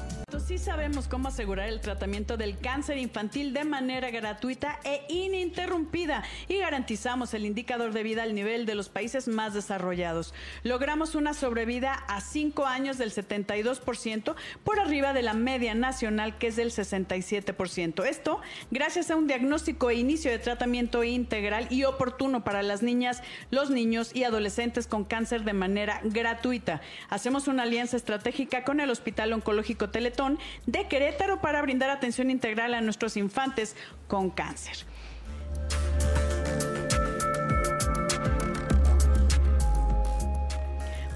Sí 0.46 0.58
sabemos 0.58 1.08
cómo 1.08 1.30
asegurar 1.30 1.70
el 1.70 1.80
tratamiento 1.80 2.36
del 2.36 2.58
cáncer 2.58 2.81
cáncer 2.82 2.98
infantil 2.98 3.54
de 3.54 3.64
manera 3.64 4.10
gratuita 4.10 4.80
e 4.84 5.06
ininterrumpida 5.08 6.24
y 6.48 6.58
garantizamos 6.58 7.36
el 7.36 7.46
indicador 7.46 7.94
de 7.94 8.02
vida 8.02 8.24
al 8.24 8.34
nivel 8.34 8.66
de 8.66 8.74
los 8.74 8.90
países 8.90 9.28
más 9.28 9.54
desarrollados. 9.54 10.34
Logramos 10.64 11.14
una 11.14 11.36
sobrevida 11.36 11.94
a 11.94 12.22
cinco 12.22 12.66
años 12.66 12.98
del 12.98 13.12
72% 13.12 14.34
por 14.64 14.80
arriba 14.80 15.14
de 15.14 15.22
la 15.22 15.36
media 15.36 15.76
nacional 15.76 16.40
que 16.40 16.48
es 16.48 16.56
del 16.56 16.72
67%. 16.72 18.04
Esto 18.04 18.42
gracias 18.72 19.12
a 19.12 19.16
un 19.16 19.28
diagnóstico 19.28 19.92
e 19.92 19.96
inicio 19.98 20.32
de 20.32 20.40
tratamiento 20.40 21.04
integral 21.04 21.68
y 21.70 21.84
oportuno 21.84 22.44
para 22.44 22.64
las 22.64 22.82
niñas, 22.82 23.22
los 23.52 23.70
niños 23.70 24.10
y 24.16 24.24
adolescentes 24.24 24.88
con 24.88 25.04
cáncer 25.04 25.44
de 25.44 25.54
manera 25.54 26.02
gratuita. 26.04 26.82
Hacemos 27.10 27.48
una 27.48 27.62
alianza 27.62 27.96
estratégica 27.96 28.64
con 28.64 28.80
el 28.80 28.90
Hospital 28.90 29.34
Oncológico 29.34 29.92
Teletón 29.92 30.40
de 30.66 30.88
Querétaro 30.88 31.42
para 31.42 31.62
brindar 31.62 31.92
atención 31.92 32.32
integral 32.32 32.61
a 32.62 32.82
nuestros 32.82 33.18
infantes 33.18 33.76
con 34.08 34.30
cáncer. 34.30 34.86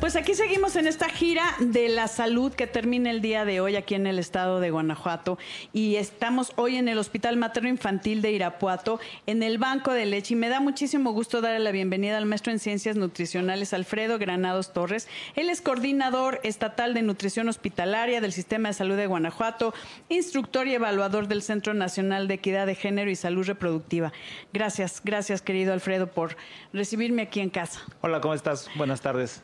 Pues 0.06 0.16
aquí 0.16 0.36
seguimos 0.36 0.76
en 0.76 0.86
esta 0.86 1.10
gira 1.10 1.56
de 1.60 1.90
la 1.90 2.08
salud 2.08 2.54
que 2.54 2.68
termina 2.68 3.10
el 3.10 3.22
día 3.22 3.44
de 3.44 3.60
hoy 3.60 3.76
aquí 3.76 3.96
en 3.96 4.06
el 4.06 4.20
estado 4.20 4.60
de 4.60 4.70
Guanajuato 4.70 5.40
y 5.74 5.96
estamos 5.96 6.52
hoy 6.58 6.76
en 6.76 6.88
el 6.88 7.00
Hospital 7.00 7.38
Materno 7.38 7.70
Infantil 7.70 8.22
de 8.22 8.32
Irapuato 8.32 9.00
en 9.26 9.42
el 9.42 9.58
Banco 9.58 9.94
de 9.94 10.06
Leche 10.06 10.36
y 10.36 10.38
me 10.38 10.48
da 10.48 10.60
muchísimo 10.60 11.12
gusto 11.12 11.42
darle 11.42 11.58
la 11.58 11.72
bienvenida 11.72 12.20
al 12.20 12.28
maestro 12.28 12.52
en 12.52 12.60
Ciencias 12.60 12.98
Nutricionales 12.98 13.74
Alfredo 13.74 14.20
Granados 14.20 14.74
Torres. 14.74 15.08
Él 15.36 15.50
es 15.50 15.64
coordinador 15.64 16.40
estatal 16.44 16.94
de 16.94 17.02
nutrición 17.02 17.50
hospitalaria 17.50 18.22
del 18.22 18.32
Sistema 18.32 18.70
de 18.70 18.76
Salud 18.76 18.98
de 18.98 19.08
Guanajuato, 19.08 19.74
instructor 20.10 20.68
y 20.68 20.76
evaluador 20.76 21.28
del 21.28 21.42
Centro 21.42 21.74
Nacional 21.74 22.28
de 22.28 22.36
Equidad 22.36 22.68
de 22.68 22.76
Género 22.76 23.10
y 23.10 23.16
Salud 23.16 23.48
Reproductiva. 23.48 24.14
Gracias, 24.54 25.02
gracias 25.04 25.42
querido 25.42 25.74
Alfredo 25.74 26.12
por 26.12 26.38
recibirme 26.74 27.24
aquí 27.24 27.40
en 27.40 27.50
casa. 27.50 27.82
Hola, 28.02 28.22
¿cómo 28.22 28.36
estás? 28.36 28.70
Buenas 28.76 29.02
tardes 29.02 29.42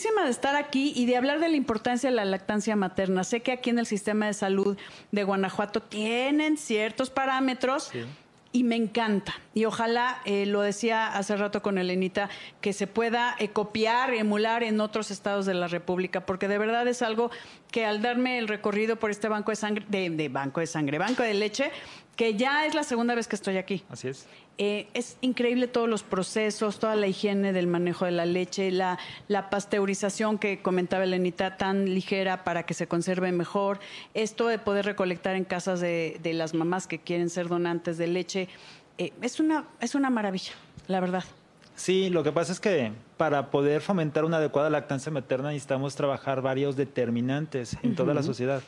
de 0.00 0.30
estar 0.30 0.56
aquí 0.56 0.92
y 0.96 1.04
de 1.04 1.16
hablar 1.16 1.38
de 1.38 1.48
la 1.48 1.56
importancia 1.56 2.08
de 2.08 2.16
la 2.16 2.24
lactancia 2.24 2.76
materna. 2.76 3.24
Sé 3.24 3.40
que 3.40 3.52
aquí 3.52 3.70
en 3.70 3.78
el 3.78 3.86
sistema 3.86 4.26
de 4.26 4.32
salud 4.32 4.78
de 5.10 5.24
Guanajuato 5.24 5.82
tienen 5.82 6.56
ciertos 6.56 7.10
parámetros. 7.10 7.90
Y 8.54 8.64
me 8.64 8.76
encanta. 8.76 9.32
Y 9.54 9.64
ojalá, 9.64 10.20
eh, 10.26 10.44
lo 10.44 10.60
decía 10.60 11.06
hace 11.06 11.36
rato 11.36 11.62
con 11.62 11.78
Elenita, 11.78 12.28
que 12.60 12.74
se 12.74 12.86
pueda 12.86 13.34
eh, 13.38 13.48
copiar, 13.48 14.12
emular 14.12 14.62
en 14.62 14.78
otros 14.82 15.10
estados 15.10 15.46
de 15.46 15.54
la 15.54 15.68
República, 15.68 16.26
porque 16.26 16.48
de 16.48 16.58
verdad 16.58 16.86
es 16.86 17.00
algo 17.00 17.30
que 17.70 17.86
al 17.86 18.02
darme 18.02 18.36
el 18.38 18.48
recorrido 18.48 18.96
por 18.96 19.10
este 19.10 19.28
banco 19.28 19.52
de 19.52 19.56
sangre, 19.56 19.86
de 19.88 20.28
banco 20.28 20.60
de 20.60 20.66
sangre, 20.66 20.98
banco 20.98 21.22
de 21.22 21.32
leche, 21.32 21.70
que 22.16 22.34
ya 22.34 22.66
es 22.66 22.74
la 22.74 22.82
segunda 22.82 23.14
vez 23.14 23.26
que 23.26 23.36
estoy 23.36 23.56
aquí. 23.56 23.84
Así 23.88 24.08
es. 24.08 24.26
Eh, 24.58 24.86
es 24.92 25.16
increíble 25.22 25.66
todos 25.66 25.88
los 25.88 26.02
procesos, 26.02 26.78
toda 26.78 26.94
la 26.94 27.06
higiene 27.06 27.54
del 27.54 27.66
manejo 27.66 28.04
de 28.04 28.10
la 28.10 28.26
leche, 28.26 28.70
la, 28.70 28.98
la 29.26 29.48
pasteurización 29.48 30.38
que 30.38 30.60
comentaba 30.60 31.04
Elenita, 31.04 31.56
tan 31.56 31.86
ligera 31.94 32.44
para 32.44 32.64
que 32.64 32.74
se 32.74 32.86
conserve 32.86 33.32
mejor, 33.32 33.80
esto 34.12 34.46
de 34.46 34.58
poder 34.58 34.84
recolectar 34.84 35.36
en 35.36 35.44
casas 35.44 35.80
de, 35.80 36.20
las 36.22 36.52
mamás 36.52 36.86
que 36.86 36.98
quieren 36.98 37.30
ser 37.30 37.48
donantes 37.48 37.96
de 37.96 38.06
leche, 38.08 38.48
eh, 38.98 39.12
es, 39.22 39.40
una, 39.40 39.64
es 39.80 39.94
una 39.94 40.10
maravilla, 40.10 40.52
la 40.88 41.00
verdad. 41.00 41.24
Sí, 41.74 42.10
lo 42.10 42.22
que 42.22 42.30
pasa 42.30 42.52
es 42.52 42.60
que 42.60 42.92
para 43.16 43.50
poder 43.50 43.80
fomentar 43.80 44.26
una 44.26 44.36
adecuada 44.36 44.68
lactancia 44.68 45.10
materna 45.10 45.48
necesitamos 45.48 45.96
trabajar 45.96 46.42
varios 46.42 46.76
determinantes 46.76 47.78
en 47.82 47.94
toda 47.94 48.12
la 48.12 48.22
sociedad, 48.22 48.62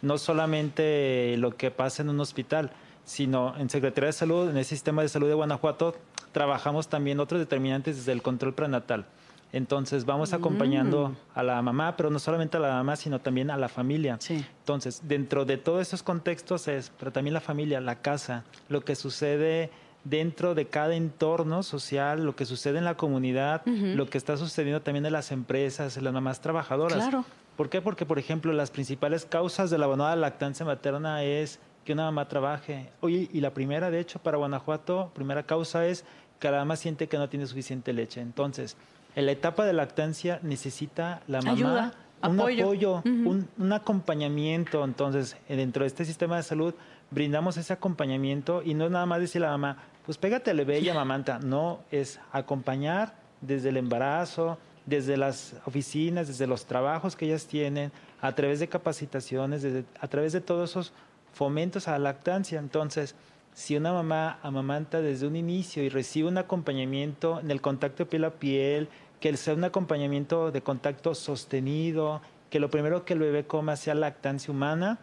no 0.00 0.16
solamente 0.16 1.36
lo 1.36 1.56
que 1.56 1.70
pasa 1.70 2.02
en 2.02 2.08
un 2.08 2.20
hospital 2.20 2.72
sino 3.06 3.56
en 3.56 3.70
Secretaría 3.70 4.08
de 4.08 4.12
Salud, 4.12 4.50
en 4.50 4.58
el 4.58 4.64
Sistema 4.64 5.00
de 5.00 5.08
Salud 5.08 5.28
de 5.28 5.34
Guanajuato, 5.34 5.94
trabajamos 6.32 6.88
también 6.88 7.20
otros 7.20 7.40
determinantes 7.40 7.96
desde 7.96 8.12
el 8.12 8.20
control 8.20 8.52
prenatal. 8.52 9.06
Entonces 9.52 10.04
vamos 10.04 10.32
acompañando 10.32 11.10
mm. 11.10 11.38
a 11.38 11.42
la 11.44 11.62
mamá, 11.62 11.96
pero 11.96 12.10
no 12.10 12.18
solamente 12.18 12.56
a 12.56 12.60
la 12.60 12.74
mamá, 12.74 12.96
sino 12.96 13.20
también 13.20 13.50
a 13.50 13.56
la 13.56 13.68
familia. 13.68 14.18
Entonces, 14.28 15.02
dentro 15.04 15.44
de 15.44 15.56
todos 15.56 15.80
esos 15.80 16.02
contextos 16.02 16.66
es, 16.68 16.92
pero 16.98 17.12
también 17.12 17.32
la 17.32 17.40
familia, 17.40 17.80
la 17.80 18.02
casa, 18.02 18.44
lo 18.68 18.84
que 18.84 18.96
sucede 18.96 19.70
dentro 20.02 20.54
de 20.54 20.66
cada 20.66 20.94
entorno 20.94 21.62
social, 21.62 22.24
lo 22.24 22.34
que 22.34 22.44
sucede 22.44 22.78
en 22.78 22.84
la 22.84 22.96
comunidad, 22.96 23.64
lo 23.66 24.10
que 24.10 24.18
está 24.18 24.36
sucediendo 24.36 24.82
también 24.82 25.06
en 25.06 25.12
las 25.12 25.30
empresas, 25.30 25.96
en 25.96 26.04
las 26.04 26.12
mamás 26.12 26.40
trabajadoras. 26.40 26.98
Claro. 26.98 27.24
¿Por 27.56 27.70
qué? 27.70 27.80
Porque, 27.80 28.04
por 28.04 28.18
ejemplo, 28.18 28.52
las 28.52 28.70
principales 28.70 29.24
causas 29.24 29.70
de 29.70 29.78
la 29.78 29.86
abandonada 29.86 30.16
lactancia 30.16 30.66
materna 30.66 31.22
es 31.22 31.60
que 31.86 31.94
una 31.94 32.04
mamá 32.04 32.28
trabaje. 32.28 32.90
Oye, 33.00 33.30
y 33.32 33.40
la 33.40 33.54
primera, 33.54 33.90
de 33.90 34.00
hecho, 34.00 34.18
para 34.18 34.36
Guanajuato, 34.36 35.10
primera 35.14 35.44
causa 35.44 35.86
es 35.86 36.04
que 36.38 36.50
la 36.50 36.58
mamá 36.58 36.76
siente 36.76 37.08
que 37.08 37.16
no 37.16 37.30
tiene 37.30 37.46
suficiente 37.46 37.94
leche. 37.94 38.20
Entonces, 38.20 38.76
en 39.14 39.24
la 39.24 39.32
etapa 39.32 39.64
de 39.64 39.72
lactancia 39.72 40.38
necesita 40.42 41.22
la 41.26 41.40
mamá 41.40 41.94
apoyo, 42.20 43.02
un, 43.04 43.72
acompañamiento. 43.72 44.84
Entonces, 44.84 45.36
dentro 45.48 45.84
de 45.84 45.86
este 45.86 46.04
sistema 46.04 46.36
de 46.36 46.42
salud, 46.42 46.74
brindamos 47.10 47.56
ese 47.56 47.72
acompañamiento 47.72 48.62
y 48.62 48.74
no 48.74 48.86
es 48.86 48.90
nada 48.90 49.06
más 49.06 49.20
decir 49.20 49.42
a 49.42 49.46
la 49.46 49.52
mamá, 49.52 49.78
pues 50.04 50.18
pégate 50.18 50.52
le 50.54 50.64
bella 50.64 50.92
mamanta. 50.92 51.38
No, 51.38 51.80
es 51.90 52.20
acompañar 52.32 53.14
desde 53.40 53.68
el 53.68 53.76
embarazo, 53.76 54.58
desde 54.86 55.16
las 55.16 55.54
oficinas, 55.64 56.28
desde 56.28 56.46
los 56.46 56.66
trabajos 56.66 57.16
que 57.16 57.26
ellas 57.26 57.46
tienen, 57.46 57.92
a 58.20 58.34
través 58.34 58.60
de 58.60 58.68
capacitaciones, 58.68 59.64
a 60.00 60.08
través 60.08 60.32
de 60.32 60.40
todos 60.40 60.70
esos 60.70 60.92
fomentos 61.36 61.86
a 61.86 61.92
la 61.92 61.98
lactancia. 61.98 62.58
Entonces, 62.58 63.14
si 63.52 63.76
una 63.76 63.92
mamá 63.92 64.38
amamanta 64.42 65.02
desde 65.02 65.26
un 65.26 65.36
inicio 65.36 65.82
y 65.82 65.90
recibe 65.90 66.28
un 66.28 66.38
acompañamiento 66.38 67.40
en 67.40 67.50
el 67.50 67.60
contacto 67.60 68.08
piel 68.08 68.24
a 68.24 68.30
piel, 68.30 68.88
que 69.20 69.36
sea 69.36 69.52
un 69.52 69.64
acompañamiento 69.64 70.50
de 70.50 70.62
contacto 70.62 71.14
sostenido, 71.14 72.22
que 72.48 72.58
lo 72.58 72.70
primero 72.70 73.04
que 73.04 73.12
el 73.12 73.18
bebé 73.18 73.46
coma 73.46 73.76
sea 73.76 73.94
lactancia 73.94 74.50
humana, 74.50 74.98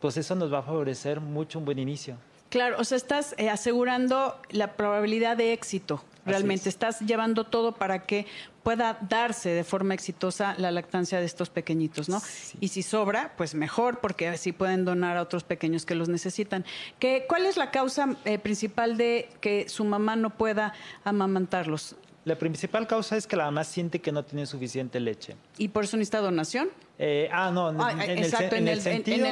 pues 0.00 0.18
eso 0.18 0.34
nos 0.34 0.52
va 0.52 0.58
a 0.58 0.62
favorecer 0.62 1.20
mucho 1.20 1.58
un 1.58 1.64
buen 1.64 1.78
inicio. 1.78 2.16
Claro, 2.54 2.76
o 2.78 2.84
sea, 2.84 2.96
estás 2.96 3.34
eh, 3.36 3.50
asegurando 3.50 4.40
la 4.50 4.76
probabilidad 4.76 5.36
de 5.36 5.52
éxito. 5.52 6.04
Realmente 6.24 6.68
estás 6.68 7.00
llevando 7.00 7.42
todo 7.42 7.72
para 7.72 8.06
que 8.06 8.28
pueda 8.62 8.96
darse 9.10 9.48
de 9.48 9.64
forma 9.64 9.92
exitosa 9.92 10.54
la 10.56 10.70
lactancia 10.70 11.18
de 11.18 11.26
estos 11.26 11.50
pequeñitos, 11.50 12.08
¿no? 12.08 12.22
Y 12.60 12.68
si 12.68 12.84
sobra, 12.84 13.32
pues 13.36 13.56
mejor, 13.56 13.98
porque 13.98 14.28
así 14.28 14.52
pueden 14.52 14.84
donar 14.84 15.16
a 15.16 15.22
otros 15.22 15.42
pequeños 15.42 15.84
que 15.84 15.96
los 15.96 16.08
necesitan. 16.08 16.64
¿Qué, 17.00 17.24
¿Cuál 17.28 17.44
es 17.46 17.56
la 17.56 17.72
causa 17.72 18.14
eh, 18.24 18.38
principal 18.38 18.96
de 18.96 19.30
que 19.40 19.68
su 19.68 19.84
mamá 19.84 20.14
no 20.14 20.30
pueda 20.30 20.74
amamantarlos? 21.02 21.96
La 22.24 22.36
principal 22.36 22.86
causa 22.86 23.16
es 23.16 23.26
que 23.26 23.36
la 23.36 23.44
mamá 23.44 23.64
siente 23.64 24.00
que 24.00 24.10
no 24.10 24.24
tiene 24.24 24.46
suficiente 24.46 24.98
leche. 24.98 25.36
¿Y 25.58 25.68
por 25.68 25.84
eso 25.84 25.96
necesita 25.96 26.20
donación? 26.20 26.68
Eh, 26.98 27.28
ah, 27.30 27.50
no, 27.52 27.68
en, 27.70 28.00
el, 28.00 28.24
sentido, 28.24 28.56
en, 28.56 28.68
el, 28.68 28.80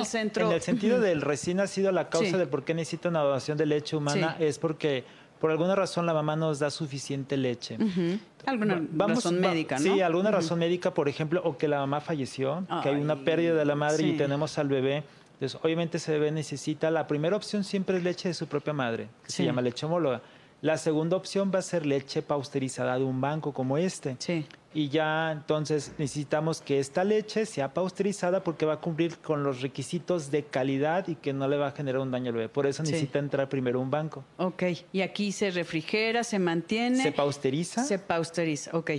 centro. 0.05 0.47
En 0.47 0.53
el 0.53 0.61
sentido 0.61 1.01
del 1.01 1.23
recién 1.23 1.57
nacido, 1.57 1.91
la 1.91 2.11
causa 2.11 2.37
de 2.37 2.47
por 2.47 2.65
qué 2.65 2.75
necesita 2.75 3.09
una 3.09 3.21
donación 3.21 3.57
de 3.57 3.67
leche 3.67 3.97
humana 3.97 4.37
es 4.39 4.59
porque 4.59 5.05
por 5.41 5.51
alguna 5.51 5.75
razón 5.75 6.07
la 6.07 6.15
mamá 6.15 6.37
nos 6.37 6.59
da 6.59 6.71
suficiente 6.71 7.37
leche. 7.37 7.79
Alguna 8.45 8.81
razón 8.97 9.41
médica, 9.41 9.77
¿no? 9.79 9.83
Sí, 9.83 10.01
alguna 10.01 10.31
razón 10.31 10.59
médica, 10.59 10.93
por 10.93 11.09
ejemplo, 11.09 11.41
o 11.45 11.57
que 11.57 11.69
la 11.69 11.79
mamá 11.79 12.01
falleció, 12.01 12.65
que 12.83 12.91
hay 12.91 12.97
una 12.97 13.17
pérdida 13.17 13.55
de 13.55 13.65
la 13.65 13.75
madre 13.75 14.07
y 14.07 14.17
tenemos 14.17 14.59
al 14.59 14.69
bebé. 14.69 15.03
Entonces, 15.35 15.59
obviamente 15.61 15.97
ese 15.97 16.13
bebé 16.13 16.31
necesita, 16.31 16.91
la 16.91 17.09
primera 17.09 17.35
opción 17.35 17.65
siempre 17.65 17.97
es 17.97 18.05
leche 18.05 18.29
de 18.29 18.35
su 18.35 18.47
propia 18.47 18.73
madre, 18.73 19.09
que 19.25 19.33
se 19.33 19.45
llama 19.45 19.63
leche 19.63 19.87
homóloga. 19.87 20.21
La 20.63 20.79
segunda 20.79 21.17
opción 21.17 21.51
va 21.53 21.59
a 21.59 21.63
ser 21.63 21.85
leche 21.85 22.23
pausterizada 22.23 22.97
de 22.97 23.05
un 23.05 23.21
banco 23.21 23.53
como 23.53 23.79
este. 23.79 24.15
Sí. 24.21 24.47
Y 24.73 24.91
ya 24.91 25.33
entonces 25.33 25.93
necesitamos 25.99 26.63
que 26.63 26.79
esta 26.79 27.03
leche 27.03 27.47
sea 27.47 27.75
pausterizada 27.75 28.45
porque 28.45 28.65
va 28.65 28.75
a 28.75 28.81
cumplir 28.81 29.19
con 29.19 29.43
los 29.43 29.61
requisitos 29.61 30.31
de 30.31 30.45
calidad 30.45 31.09
y 31.09 31.17
que 31.17 31.33
no 31.33 31.49
le 31.49 31.57
va 31.57 31.67
a 31.67 31.73
generar 31.73 32.01
un 32.01 32.13
daño 32.13 32.29
al 32.29 32.35
bebé. 32.35 32.49
Por 32.49 32.69
eso 32.69 32.85
necesita 32.85 33.19
entrar 33.19 33.49
primero 33.49 33.81
un 33.81 33.91
banco. 33.91 34.25
Ok. 34.37 34.63
Y 34.93 35.01
aquí 35.01 35.33
se 35.33 35.51
refrigera, 35.51 36.23
se 36.23 36.39
mantiene. 36.39 37.03
Se 37.03 37.11
pausteriza. 37.11 37.83
Se 37.83 37.99
pausteriza, 37.99 38.71
ok 38.73 38.93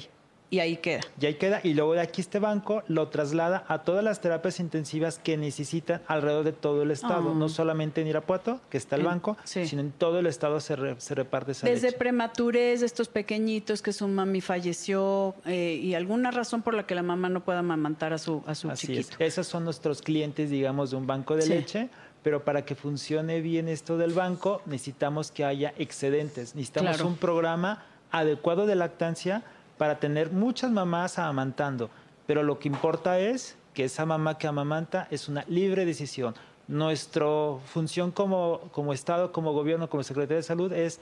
y 0.54 0.60
ahí 0.60 0.78
queda. 0.78 1.02
Y 1.20 1.26
ahí 1.26 1.34
queda. 1.34 1.62
Y 1.64 1.74
luego 1.74 1.94
de 1.94 2.02
aquí 2.02 2.22
este 2.22 2.38
banco 2.38 2.84
lo 2.88 3.08
traslada 3.08 3.66
a 3.68 3.80
todas 3.80 4.04
las 4.04 4.22
terapias 4.22 4.60
intensivas 4.60 5.18
que 5.18 5.36
necesitan 5.36 6.04
alrededor 6.06 6.44
de 6.44 6.52
todo 6.52 6.84
el 6.84 6.92
estado. 6.92 7.32
Ah. 7.32 7.36
No 7.36 7.50
solamente 7.50 8.02
en 8.02 8.08
Irapuato, 8.08 8.62
que 8.70 8.78
está 8.78 8.98
el 8.98 9.02
banco, 9.02 9.36
sino 9.46 9.82
en 9.82 9.92
todo 9.92 10.20
el 10.20 10.28
estado 10.28 10.60
se, 10.60 10.76
se 11.00 11.16
reparte 11.16 11.54
esa 11.54 11.66
Desde 11.66 11.92
prematurez, 11.92 12.84
estos 12.84 13.08
pequeñitos 13.08 13.82
que 13.82 13.92
su 13.94 14.08
mami 14.08 14.42
falleció 14.42 15.34
eh, 15.48 15.80
y 15.82 15.96
alguna 15.96 16.30
razón 16.30 16.62
por 16.62 16.76
la 16.76 16.86
que 16.86 16.94
la 16.94 17.02
mamá 17.02 17.30
no 17.30 17.44
pueda 17.44 17.60
amamantar 17.60 18.14
a 18.14 18.20
su, 18.20 18.44
a 18.46 18.54
su 18.54 18.70
Así 18.70 18.86
chiquito. 18.86 19.16
Es. 19.18 19.34
Esos 19.34 19.48
son 19.48 19.64
nuestros 19.64 20.04
clientes, 20.04 20.52
digamos, 20.52 20.92
de 20.92 20.98
un 20.98 21.08
banco 21.08 21.36
de 21.36 21.48
leche 21.48 21.90
pero 22.22 22.46
para 22.46 22.64
que 22.64 22.76
funcione 22.76 23.42
bien 23.42 23.68
esto 23.68 23.98
del 23.98 24.14
banco 24.14 24.62
necesitamos 24.66 25.30
que 25.32 25.44
haya 25.44 25.74
excedentes, 25.78 26.56
necesitamos 26.56 27.02
un 27.02 27.18
programa 27.18 27.84
adecuado 28.12 28.66
de 28.66 28.76
lactancia 28.76 29.44
para 29.78 30.00
tener 30.00 30.32
muchas 30.32 30.72
mamás 30.72 31.18
amamantando, 31.20 31.90
pero 32.26 32.44
lo 32.44 32.60
que 32.60 32.68
importa 32.68 33.20
es 33.20 33.58
que 33.74 33.86
esa 33.86 34.06
mamá 34.06 34.38
que 34.38 34.48
amamanta 34.48 35.08
es 35.12 35.28
una 35.28 35.44
libre 35.48 35.86
decisión. 35.86 36.36
Nuestra 36.68 37.26
función 37.66 38.12
como, 38.12 38.62
como 38.72 38.94
Estado, 38.94 39.32
como 39.32 39.54
gobierno, 39.54 39.90
como 39.90 40.04
Secretaría 40.04 40.38
de 40.38 40.44
Salud 40.44 40.72
es 40.72 41.00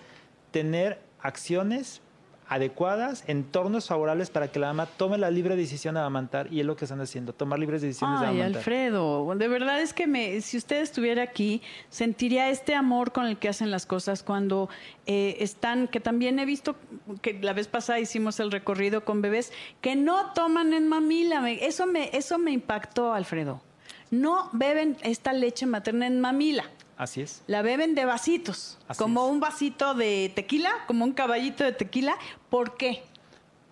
tener 0.51 0.99
acciones 1.21 2.01
adecuadas, 2.51 3.23
entornos 3.27 3.87
favorables 3.87 4.29
para 4.29 4.51
que 4.51 4.59
la 4.59 4.67
mamá 4.67 4.85
tome 4.85 5.17
la 5.17 5.31
libre 5.31 5.55
decisión 5.55 5.95
de 5.95 6.01
amamantar 6.01 6.51
y 6.51 6.59
es 6.59 6.65
lo 6.65 6.75
que 6.75 6.83
están 6.83 6.99
haciendo, 6.99 7.31
tomar 7.31 7.57
libres 7.57 7.81
decisiones 7.81 8.19
Ay, 8.19 8.23
de 8.23 8.27
amamantar. 8.27 8.57
Alfredo, 8.57 9.33
de 9.35 9.47
verdad 9.47 9.79
es 9.81 9.93
que 9.93 10.05
me, 10.05 10.41
si 10.41 10.57
usted 10.57 10.81
estuviera 10.81 11.23
aquí, 11.23 11.61
sentiría 11.89 12.49
este 12.49 12.75
amor 12.75 13.13
con 13.13 13.25
el 13.25 13.37
que 13.37 13.47
hacen 13.47 13.71
las 13.71 13.85
cosas 13.85 14.21
cuando 14.21 14.67
eh, 15.05 15.37
están, 15.39 15.87
que 15.87 16.01
también 16.01 16.39
he 16.39 16.45
visto 16.45 16.75
que 17.21 17.39
la 17.41 17.53
vez 17.53 17.69
pasada 17.69 18.01
hicimos 18.01 18.41
el 18.41 18.51
recorrido 18.51 19.05
con 19.05 19.21
bebés 19.21 19.53
que 19.79 19.95
no 19.95 20.33
toman 20.33 20.73
en 20.73 20.89
mamila, 20.89 21.49
eso 21.49 21.87
me, 21.87 22.09
eso 22.11 22.37
me 22.37 22.51
impactó, 22.51 23.13
Alfredo. 23.13 23.61
No 24.11 24.49
beben 24.51 24.97
esta 25.03 25.31
leche 25.31 25.65
materna 25.65 26.05
en 26.05 26.19
mamila. 26.19 26.65
Así 26.97 27.21
es. 27.21 27.41
La 27.47 27.61
beben 27.61 27.95
de 27.95 28.05
vasitos, 28.05 28.77
como 28.97 29.25
un 29.27 29.39
vasito 29.39 29.93
de 29.93 30.31
tequila, 30.35 30.69
como 30.85 31.05
un 31.05 31.13
caballito 31.13 31.63
de 31.63 31.71
tequila. 31.71 32.17
¿Por 32.49 32.75
qué? 32.75 33.03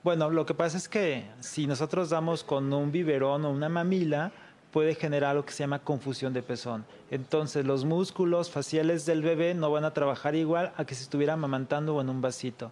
Bueno, 0.01 0.29
lo 0.29 0.46
que 0.46 0.53
pasa 0.53 0.77
es 0.77 0.88
que 0.88 1.25
si 1.41 1.67
nosotros 1.67 2.10
damos 2.10 2.43
con 2.46 2.72
un 2.72 2.91
biberón 2.91 3.43
o 3.43 3.51
una 3.51 3.67
mamila, 3.67 4.31
puede 4.72 4.96
generar 4.96 5.36
lo 5.36 5.46
que 5.46 5.51
se 5.51 5.63
llama 5.63 5.79
confusión 5.79 6.34
de 6.34 6.41
pezón. 6.41 6.86
Entonces, 7.12 7.65
los 7.65 7.84
músculos 7.84 8.50
faciales 8.50 9.05
del 9.05 9.22
bebé 9.22 9.53
no 9.53 9.69
van 9.72 9.84
a 9.84 9.93
trabajar 9.93 10.36
igual 10.36 10.72
a 10.77 10.86
que 10.86 10.96
si 10.96 11.03
estuviera 11.03 11.34
amamantando 11.34 11.96
o 11.96 12.01
en 12.01 12.10
un 12.10 12.22
vasito 12.22 12.72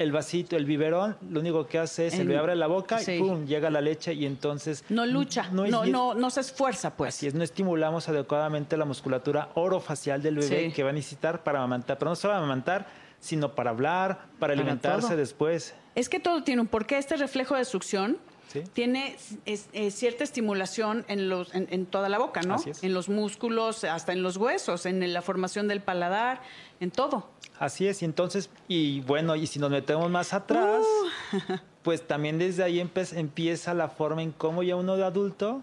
el 0.00 0.12
vasito, 0.12 0.56
el 0.56 0.64
biberón, 0.64 1.14
lo 1.28 1.40
único 1.40 1.66
que 1.66 1.78
hace 1.78 2.06
es, 2.06 2.14
se 2.14 2.24
le 2.24 2.38
abre 2.38 2.56
la 2.56 2.66
boca 2.66 2.98
y 3.02 3.18
¡pum! 3.18 3.44
llega 3.44 3.68
la 3.68 3.82
leche 3.82 4.14
y 4.14 4.24
entonces... 4.24 4.82
No 4.88 5.04
lucha, 5.04 5.50
no, 5.52 5.66
no, 5.66 6.14
no, 6.14 6.30
se 6.30 6.40
esfuerza, 6.40 6.96
pues. 6.96 7.14
Así 7.14 7.26
es, 7.26 7.34
no 7.34 7.44
estimulamos 7.44 8.08
adecuadamente 8.08 8.78
la 8.78 8.86
musculatura 8.86 9.50
orofacial 9.54 10.22
del 10.22 10.36
bebé 10.36 10.72
que 10.72 10.82
va 10.82 10.88
a 10.88 10.94
necesitar 10.94 11.42
para 11.42 11.58
amamantar, 11.58 11.98
pero 11.98 12.10
no 12.10 12.16
solo 12.16 12.32
para 12.32 12.38
amamantar, 12.38 12.86
sino 13.18 13.54
para 13.54 13.70
hablar, 13.70 14.20
para, 14.38 14.54
alimentarse 14.54 15.16
después. 15.16 15.74
Es 15.94 16.08
que 16.08 16.18
todo 16.18 16.42
tiene 16.44 16.62
un 16.62 16.68
porqué. 16.68 16.96
Este 16.96 17.18
reflejo 17.18 17.54
de 17.54 17.66
succión 17.66 18.16
tiene 18.72 19.16
cierta 19.90 20.24
estimulación 20.24 21.04
en, 21.08 21.28
los, 21.28 21.54
en, 21.54 21.86
toda 21.86 22.08
la 22.08 22.18
boca, 22.18 22.42
¿no? 22.42 22.56
En 22.82 22.94
los 22.94 23.08
músculos, 23.08 23.84
hasta 23.84 24.12
en 24.12 24.22
los 24.22 24.36
huesos, 24.36 24.86
en 24.86 25.12
la 25.12 25.22
formación 25.22 25.68
del 25.68 25.80
paladar, 25.80 26.40
en 26.80 26.90
todo. 26.90 27.28
Así 27.58 27.86
es, 27.86 28.02
y 28.02 28.06
entonces, 28.06 28.50
y 28.68 29.00
bueno, 29.02 29.36
y 29.36 29.46
si 29.46 29.58
nos 29.58 29.70
metemos 29.70 30.10
más 30.10 30.32
atrás, 30.32 30.82
uh. 31.32 31.38
pues 31.82 32.06
también 32.06 32.38
desde 32.38 32.62
ahí 32.62 32.80
empieza 32.80 33.74
la 33.74 33.88
forma 33.88 34.22
en 34.22 34.32
cómo 34.32 34.62
ya 34.62 34.76
uno 34.76 34.96
de 34.96 35.04
adulto 35.04 35.62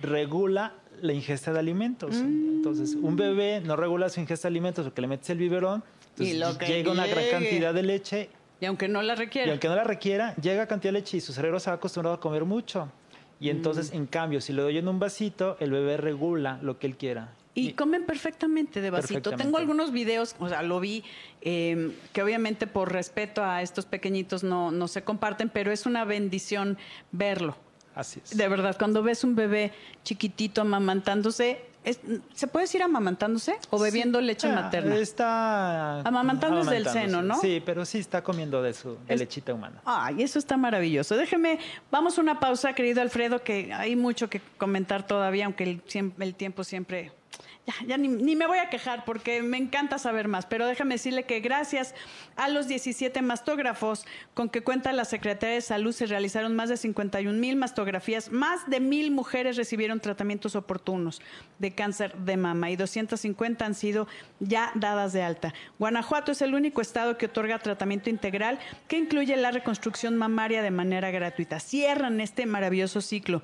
regula 0.00 0.74
la 1.00 1.12
ingesta 1.12 1.52
de 1.52 1.58
alimentos. 1.58 2.16
Mm. 2.16 2.56
Entonces, 2.56 2.96
un 3.00 3.16
bebé 3.16 3.60
no 3.60 3.76
regula 3.76 4.08
su 4.08 4.20
ingesta 4.20 4.48
de 4.48 4.52
alimentos 4.52 4.84
porque 4.84 5.00
le 5.00 5.08
metes 5.08 5.30
el 5.30 5.38
biberón, 5.38 5.84
entonces 6.16 6.68
llega 6.68 6.92
una 6.92 7.06
gran 7.06 7.24
cantidad 7.30 7.72
de 7.72 7.82
leche. 7.82 8.30
Y 8.62 8.64
aunque 8.64 8.86
no 8.86 9.02
la 9.02 9.16
requiera. 9.16 9.48
Y 9.48 9.50
aunque 9.50 9.66
no 9.66 9.74
la 9.74 9.82
requiera, 9.82 10.36
llega 10.36 10.68
cantidad 10.68 10.92
de 10.92 11.00
leche 11.00 11.16
y 11.16 11.20
su 11.20 11.32
cerebro 11.32 11.58
se 11.58 11.68
ha 11.68 11.72
acostumbrado 11.72 12.14
a 12.14 12.20
comer 12.20 12.44
mucho. 12.44 12.88
Y 13.40 13.50
entonces, 13.50 13.92
mm. 13.92 13.96
en 13.96 14.06
cambio, 14.06 14.40
si 14.40 14.52
le 14.52 14.62
doy 14.62 14.78
en 14.78 14.86
un 14.86 15.00
vasito, 15.00 15.56
el 15.58 15.72
bebé 15.72 15.96
regula 15.96 16.60
lo 16.62 16.78
que 16.78 16.86
él 16.86 16.96
quiera. 16.96 17.32
Y 17.54 17.72
comen 17.72 18.06
perfectamente 18.06 18.80
de 18.80 18.90
vasito. 18.90 19.32
Tengo 19.32 19.58
algunos 19.58 19.90
videos, 19.90 20.36
o 20.38 20.48
sea, 20.48 20.62
lo 20.62 20.78
vi, 20.78 21.02
em, 21.40 21.92
que 22.12 22.22
obviamente 22.22 22.68
por 22.68 22.92
respeto 22.92 23.42
a 23.42 23.62
estos 23.62 23.84
pequeñitos 23.84 24.44
no, 24.44 24.70
no 24.70 24.86
se 24.86 25.02
comparten, 25.02 25.48
pero 25.48 25.72
es 25.72 25.84
una 25.84 26.04
bendición 26.04 26.78
verlo. 27.10 27.56
Así 27.96 28.20
es. 28.22 28.36
De 28.36 28.48
verdad, 28.48 28.76
cuando 28.78 29.02
ves 29.02 29.24
un 29.24 29.34
bebé 29.34 29.72
chiquitito 30.04 30.60
amamantándose, 30.60 31.60
¿se 32.34 32.46
puede 32.46 32.64
decir 32.64 32.82
amamantándose 32.82 33.56
o 33.70 33.78
bebiendo 33.78 34.20
leche 34.20 34.48
ah, 34.48 34.54
materna? 34.54 34.96
Está 34.96 36.00
amamantándose 36.00 36.74
del 36.74 36.86
seno, 36.86 37.22
¿no? 37.22 37.40
Sí, 37.40 37.62
pero 37.64 37.84
sí 37.84 37.98
está 37.98 38.22
comiendo 38.22 38.62
de 38.62 38.74
su 38.74 38.98
lechita 39.08 39.54
humana. 39.54 39.80
Ay, 39.84 40.22
eso 40.22 40.38
está 40.38 40.56
maravilloso. 40.56 41.16
Déjeme, 41.16 41.58
vamos 41.90 42.18
a 42.18 42.20
una 42.20 42.40
pausa, 42.40 42.74
querido 42.74 43.02
Alfredo, 43.02 43.42
que 43.42 43.72
hay 43.72 43.96
mucho 43.96 44.30
que 44.30 44.40
comentar 44.58 45.06
todavía, 45.06 45.46
aunque 45.46 45.64
el, 45.64 45.82
el 46.18 46.34
tiempo 46.34 46.64
siempre 46.64 47.12
ya, 47.66 47.74
ya 47.86 47.96
ni, 47.96 48.08
me 48.08 48.46
voy 48.46 48.58
a 48.58 48.68
quejar 48.70 49.04
porque 49.04 49.40
me 49.40 49.56
encanta 49.56 49.98
saber 49.98 50.26
más, 50.26 50.46
pero 50.46 50.66
déjame 50.66 50.96
decirle 50.96 51.24
que 51.24 51.38
gracias 51.38 51.94
a 52.34 52.48
los 52.48 52.66
17 52.66 53.22
mastógrafos 53.22 54.04
con 54.34 54.48
que 54.48 54.62
cuenta 54.62 54.92
la 54.92 55.04
Secretaría 55.04 55.54
de 55.54 55.60
Salud 55.60 55.92
se 55.92 56.06
realizaron 56.06 56.56
más 56.56 56.68
de 56.68 56.76
51 56.76 57.38
mil 57.38 57.54
mastografías, 57.54 58.32
más 58.32 58.68
de 58.68 58.80
mil 58.80 59.12
mujeres 59.12 59.56
recibieron 59.56 60.00
tratamientos 60.00 60.56
oportunos 60.56 61.22
de 61.60 61.72
cáncer 61.72 62.16
de 62.16 62.36
mama 62.36 62.70
y 62.70 62.76
250 62.76 63.64
han 63.64 63.74
sido 63.74 64.08
ya 64.40 64.72
dadas 64.74 65.12
de 65.12 65.22
alta. 65.22 65.54
Guanajuato 65.78 66.32
es 66.32 66.42
el 66.42 66.54
único 66.54 66.80
estado 66.80 67.16
que 67.16 67.26
otorga 67.26 67.60
tratamiento 67.60 68.10
integral 68.10 68.58
que 68.88 68.98
incluye 68.98 69.36
la 69.36 69.52
reconstrucción 69.52 70.16
mamaria 70.16 70.62
de 70.62 70.72
manera 70.72 71.12
gratuita. 71.12 71.60
Cierran 71.60 72.20
este 72.20 72.44
maravilloso 72.44 73.00
ciclo 73.00 73.42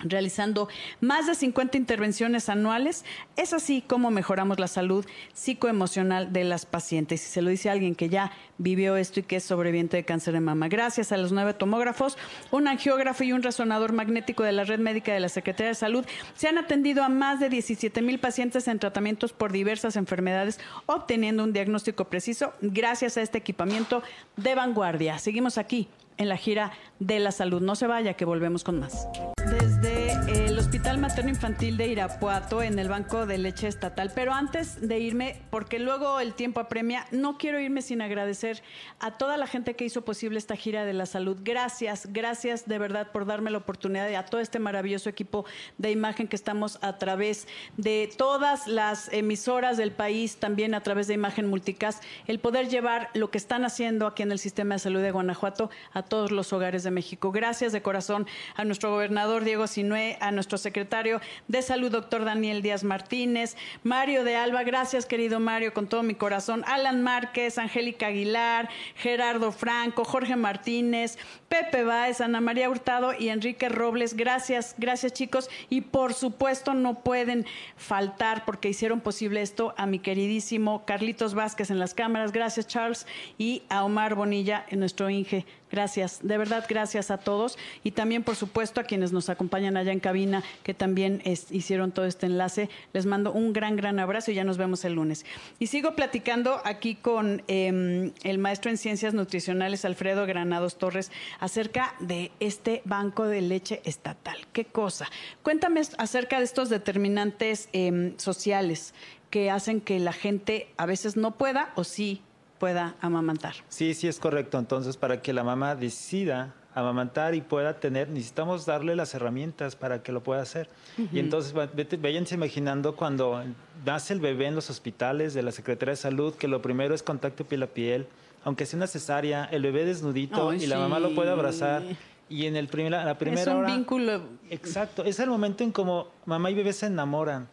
realizando 0.00 0.68
más 1.00 1.26
de 1.26 1.34
50 1.34 1.76
intervenciones 1.78 2.48
anuales. 2.48 3.04
Es 3.36 3.52
así 3.52 3.82
como 3.82 4.10
mejoramos 4.10 4.58
la 4.58 4.68
salud 4.68 5.06
psicoemocional 5.32 6.32
de 6.32 6.44
las 6.44 6.66
pacientes. 6.66 7.24
Y 7.26 7.30
se 7.30 7.42
lo 7.42 7.50
dice 7.50 7.70
alguien 7.70 7.94
que 7.94 8.08
ya 8.08 8.32
vivió 8.58 8.96
esto 8.96 9.20
y 9.20 9.22
que 9.22 9.36
es 9.36 9.44
sobreviviente 9.44 9.96
de 9.96 10.04
cáncer 10.04 10.34
de 10.34 10.40
mama. 10.40 10.68
Gracias 10.68 11.12
a 11.12 11.16
los 11.16 11.32
nueve 11.32 11.54
tomógrafos, 11.54 12.16
un 12.50 12.68
angiógrafo 12.68 13.24
y 13.24 13.32
un 13.32 13.42
resonador 13.42 13.92
magnético 13.92 14.42
de 14.42 14.52
la 14.52 14.64
red 14.64 14.78
médica 14.78 15.12
de 15.12 15.20
la 15.20 15.28
Secretaría 15.28 15.68
de 15.68 15.74
Salud, 15.74 16.06
se 16.34 16.48
han 16.48 16.58
atendido 16.58 17.02
a 17.02 17.08
más 17.08 17.40
de 17.40 17.48
17 17.48 18.02
mil 18.02 18.18
pacientes 18.18 18.68
en 18.68 18.78
tratamientos 18.78 19.32
por 19.32 19.52
diversas 19.52 19.96
enfermedades, 19.96 20.58
obteniendo 20.86 21.44
un 21.44 21.52
diagnóstico 21.52 22.06
preciso 22.06 22.52
gracias 22.60 23.16
a 23.16 23.22
este 23.22 23.38
equipamiento 23.38 24.02
de 24.36 24.54
vanguardia. 24.54 25.18
Seguimos 25.18 25.58
aquí 25.58 25.88
en 26.16 26.28
la 26.28 26.36
gira 26.36 26.72
de 26.98 27.18
la 27.18 27.32
salud. 27.32 27.60
No 27.60 27.74
se 27.74 27.86
vaya, 27.86 28.14
que 28.14 28.24
volvemos 28.24 28.64
con 28.64 28.80
más 28.80 29.08
desde 29.46 30.46
el 30.46 30.55
Hospital 30.66 30.98
Materno 30.98 31.30
Infantil 31.30 31.76
de 31.76 31.86
Irapuato 31.86 32.60
en 32.60 32.80
el 32.80 32.88
Banco 32.88 33.24
de 33.24 33.38
Leche 33.38 33.68
Estatal. 33.68 34.10
Pero 34.12 34.32
antes 34.32 34.80
de 34.80 34.98
irme, 34.98 35.40
porque 35.48 35.78
luego 35.78 36.18
el 36.18 36.34
tiempo 36.34 36.58
apremia, 36.58 37.06
no 37.12 37.38
quiero 37.38 37.60
irme 37.60 37.82
sin 37.82 38.02
agradecer 38.02 38.64
a 38.98 39.16
toda 39.16 39.36
la 39.36 39.46
gente 39.46 39.76
que 39.76 39.84
hizo 39.84 40.04
posible 40.04 40.38
esta 40.38 40.56
gira 40.56 40.84
de 40.84 40.92
la 40.92 41.06
salud. 41.06 41.38
Gracias, 41.40 42.08
gracias 42.12 42.66
de 42.66 42.80
verdad 42.80 43.12
por 43.12 43.26
darme 43.26 43.52
la 43.52 43.58
oportunidad 43.58 44.10
y 44.10 44.16
a 44.16 44.24
todo 44.24 44.40
este 44.40 44.58
maravilloso 44.58 45.08
equipo 45.08 45.44
de 45.78 45.92
imagen 45.92 46.26
que 46.26 46.34
estamos 46.34 46.80
a 46.82 46.98
través 46.98 47.46
de 47.76 48.10
todas 48.18 48.66
las 48.66 49.12
emisoras 49.12 49.76
del 49.76 49.92
país, 49.92 50.38
también 50.38 50.74
a 50.74 50.82
través 50.82 51.06
de 51.06 51.14
Imagen 51.14 51.46
Multicast, 51.46 52.02
el 52.26 52.40
poder 52.40 52.68
llevar 52.68 53.10
lo 53.14 53.30
que 53.30 53.38
están 53.38 53.64
haciendo 53.64 54.08
aquí 54.08 54.24
en 54.24 54.32
el 54.32 54.40
sistema 54.40 54.74
de 54.74 54.80
salud 54.80 55.00
de 55.00 55.12
Guanajuato 55.12 55.70
a 55.92 56.02
todos 56.02 56.32
los 56.32 56.52
hogares 56.52 56.82
de 56.82 56.90
México. 56.90 57.30
Gracias 57.30 57.72
de 57.72 57.82
corazón 57.82 58.26
a 58.56 58.64
nuestro 58.64 58.90
gobernador 58.90 59.44
Diego 59.44 59.68
Sinué, 59.68 60.18
a 60.20 60.32
nuestro 60.32 60.55
secretario 60.58 61.20
de 61.48 61.62
Salud, 61.62 61.90
doctor 61.90 62.24
Daniel 62.24 62.62
Díaz 62.62 62.84
Martínez, 62.84 63.56
Mario 63.82 64.24
de 64.24 64.36
Alba, 64.36 64.62
gracias 64.62 65.06
querido 65.06 65.40
Mario, 65.40 65.72
con 65.72 65.86
todo 65.86 66.02
mi 66.02 66.14
corazón, 66.14 66.64
Alan 66.66 67.02
Márquez, 67.02 67.58
Angélica 67.58 68.08
Aguilar, 68.08 68.68
Gerardo 68.96 69.52
Franco, 69.52 70.04
Jorge 70.04 70.36
Martínez, 70.36 71.18
Pepe 71.48 71.84
Báez, 71.84 72.20
Ana 72.20 72.40
María 72.40 72.70
Hurtado 72.70 73.12
y 73.18 73.28
Enrique 73.28 73.68
Robles, 73.68 74.14
gracias, 74.14 74.74
gracias 74.78 75.12
chicos, 75.12 75.50
y 75.68 75.82
por 75.82 76.14
supuesto 76.14 76.74
no 76.74 77.00
pueden 77.00 77.46
faltar 77.76 78.44
porque 78.44 78.68
hicieron 78.68 79.00
posible 79.00 79.42
esto 79.42 79.74
a 79.76 79.86
mi 79.86 79.98
queridísimo 79.98 80.84
Carlitos 80.84 81.34
Vázquez 81.34 81.70
en 81.70 81.78
las 81.78 81.94
cámaras, 81.94 82.32
gracias 82.32 82.66
Charles, 82.66 83.06
y 83.38 83.62
a 83.68 83.84
Omar 83.84 84.14
Bonilla, 84.14 84.64
en 84.68 84.80
nuestro 84.80 85.10
Inge. 85.10 85.44
Gracias, 85.70 86.20
de 86.22 86.38
verdad, 86.38 86.64
gracias 86.68 87.10
a 87.10 87.18
todos 87.18 87.58
y 87.82 87.90
también, 87.90 88.22
por 88.22 88.36
supuesto, 88.36 88.80
a 88.80 88.84
quienes 88.84 89.12
nos 89.12 89.28
acompañan 89.28 89.76
allá 89.76 89.90
en 89.90 89.98
cabina, 89.98 90.44
que 90.62 90.74
también 90.74 91.22
hicieron 91.24 91.90
todo 91.90 92.04
este 92.06 92.26
enlace. 92.26 92.70
Les 92.92 93.04
mando 93.04 93.32
un 93.32 93.52
gran, 93.52 93.74
gran 93.74 93.98
abrazo 93.98 94.30
y 94.30 94.34
ya 94.34 94.44
nos 94.44 94.58
vemos 94.58 94.84
el 94.84 94.94
lunes. 94.94 95.26
Y 95.58 95.66
sigo 95.66 95.96
platicando 95.96 96.60
aquí 96.64 96.94
con 96.94 97.42
em, 97.48 98.12
el 98.22 98.38
maestro 98.38 98.70
en 98.70 98.78
ciencias 98.78 99.12
nutricionales, 99.12 99.84
Alfredo 99.84 100.24
Granados 100.24 100.78
Torres, 100.78 101.10
acerca 101.40 101.94
de 101.98 102.30
este 102.38 102.82
banco 102.84 103.24
de 103.24 103.40
leche 103.40 103.80
estatal. 103.84 104.36
¿Qué 104.52 104.66
cosa? 104.66 105.08
Cuéntame 105.42 105.82
acerca 105.98 106.38
de 106.38 106.44
estos 106.44 106.68
determinantes 106.68 107.68
em, 107.72 108.16
sociales 108.18 108.94
que 109.30 109.50
hacen 109.50 109.80
que 109.80 109.98
la 109.98 110.12
gente 110.12 110.68
a 110.76 110.86
veces 110.86 111.16
no 111.16 111.36
pueda 111.36 111.72
o 111.74 111.84
sí 111.84 112.22
pueda 112.58 112.94
amamantar. 113.00 113.54
Sí, 113.68 113.94
sí 113.94 114.08
es 114.08 114.18
correcto. 114.18 114.58
Entonces, 114.58 114.96
para 114.96 115.22
que 115.22 115.32
la 115.32 115.44
mamá 115.44 115.74
decida 115.74 116.54
amamantar 116.74 117.34
y 117.34 117.40
pueda 117.40 117.80
tener, 117.80 118.10
necesitamos 118.10 118.66
darle 118.66 118.94
las 118.96 119.14
herramientas 119.14 119.76
para 119.76 120.02
que 120.02 120.12
lo 120.12 120.22
pueda 120.22 120.42
hacer. 120.42 120.68
Y 121.10 121.18
entonces, 121.18 121.54
váyanse 122.00 122.34
imaginando 122.34 122.94
cuando 122.94 123.42
nace 123.84 124.12
el 124.12 124.20
bebé 124.20 124.46
en 124.46 124.54
los 124.54 124.68
hospitales 124.68 125.32
de 125.32 125.42
la 125.42 125.52
Secretaría 125.52 125.92
de 125.92 125.96
Salud, 125.96 126.34
que 126.34 126.48
lo 126.48 126.60
primero 126.60 126.94
es 126.94 127.02
contacto 127.02 127.46
piel 127.46 127.62
a 127.62 127.66
piel, 127.66 128.06
aunque 128.44 128.66
sea 128.66 128.76
una 128.76 128.86
cesárea, 128.86 129.46
el 129.46 129.62
bebé 129.62 129.86
desnudito 129.86 130.52
y 130.52 130.66
la 130.66 130.78
mamá 130.78 131.00
lo 131.00 131.14
puede 131.14 131.30
abrazar. 131.30 131.82
Y 132.28 132.46
en 132.46 132.56
el 132.56 132.68
primer, 132.68 132.92
la 132.92 133.16
primera 133.16 133.40
es 133.40 133.48
un 133.48 133.66
vínculo. 133.66 134.20
Exacto, 134.50 135.04
es 135.04 135.18
el 135.18 135.30
momento 135.30 135.64
en 135.64 135.72
como 135.72 136.08
mamá 136.26 136.50
y 136.50 136.54
bebé 136.54 136.72
se 136.72 136.86
enamoran. 136.86 137.48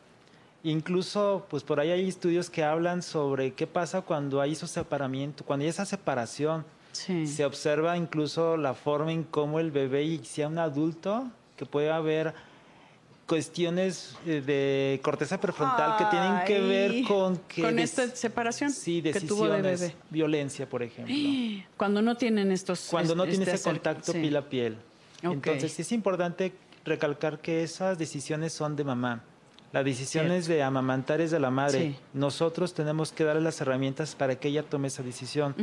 Incluso, 0.64 1.46
pues 1.50 1.62
por 1.64 1.82
ahí 1.82 1.92
hay 1.92 2.08
estudios 2.08 2.50
que 2.50 2.64
hablan 2.64 3.04
sobre 3.04 3.54
qué 3.54 3.68
pasa 3.68 4.02
cuando 4.02 4.40
hay 4.40 4.54
ese 4.54 4.66
separamiento, 4.66 5.44
cuando 5.44 5.64
hay 5.64 5.70
esa 5.70 5.86
separación. 5.86 6.66
Se 6.94 7.44
observa 7.44 7.98
incluso 7.98 8.56
la 8.56 8.74
forma 8.76 9.12
en 9.12 9.24
cómo 9.24 9.60
el 9.60 9.72
bebé, 9.72 10.04
y 10.04 10.24
sea 10.24 10.48
un 10.48 10.60
adulto, 10.60 11.30
que 11.58 11.66
puede 11.66 11.92
haber 11.92 12.34
cuestiones 13.26 14.16
eh, 14.26 14.42
de 14.46 15.00
corteza 15.02 15.40
prefrontal 15.40 15.98
que 15.98 16.06
tienen 16.06 16.44
que 16.46 16.60
ver 16.60 17.04
con 17.08 17.38
que 17.38 17.62
con 17.62 17.80
esta 17.80 18.14
separación 18.16 18.70
sí 18.70 19.00
decisiones 19.00 19.80
de 19.80 19.96
violencia 20.10 20.68
por 20.68 20.84
ejemplo. 20.84 21.16
Cuando 21.78 22.02
no 22.02 22.18
tienen 22.18 22.52
estos 22.52 22.88
cuando 22.90 23.16
no 23.16 23.26
tiene 23.26 23.46
ese 23.46 23.64
contacto 23.64 24.12
piel 24.12 24.36
a 24.36 24.42
piel. 24.42 24.78
Entonces 25.22 25.80
es 25.80 25.92
importante 25.94 26.54
recalcar 26.84 27.40
que 27.40 27.64
esas 27.64 27.98
decisiones 27.98 28.52
son 28.52 28.76
de 28.76 28.84
mamá 28.84 29.24
la 29.74 29.84
decisión 29.84 30.32
es 30.32 30.46
de 30.46 30.62
amamantar 30.62 31.20
es 31.20 31.32
de 31.32 31.40
la 31.40 31.50
madre. 31.50 31.96
Nosotros 32.14 32.76
tenemos 32.76 33.12
que 33.12 33.24
darle 33.24 33.42
las 33.42 33.60
herramientas 33.60 34.14
para 34.14 34.36
que 34.36 34.50
ella 34.50 34.62
tome 34.62 34.88
esa 34.88 35.02
decisión. 35.02 35.56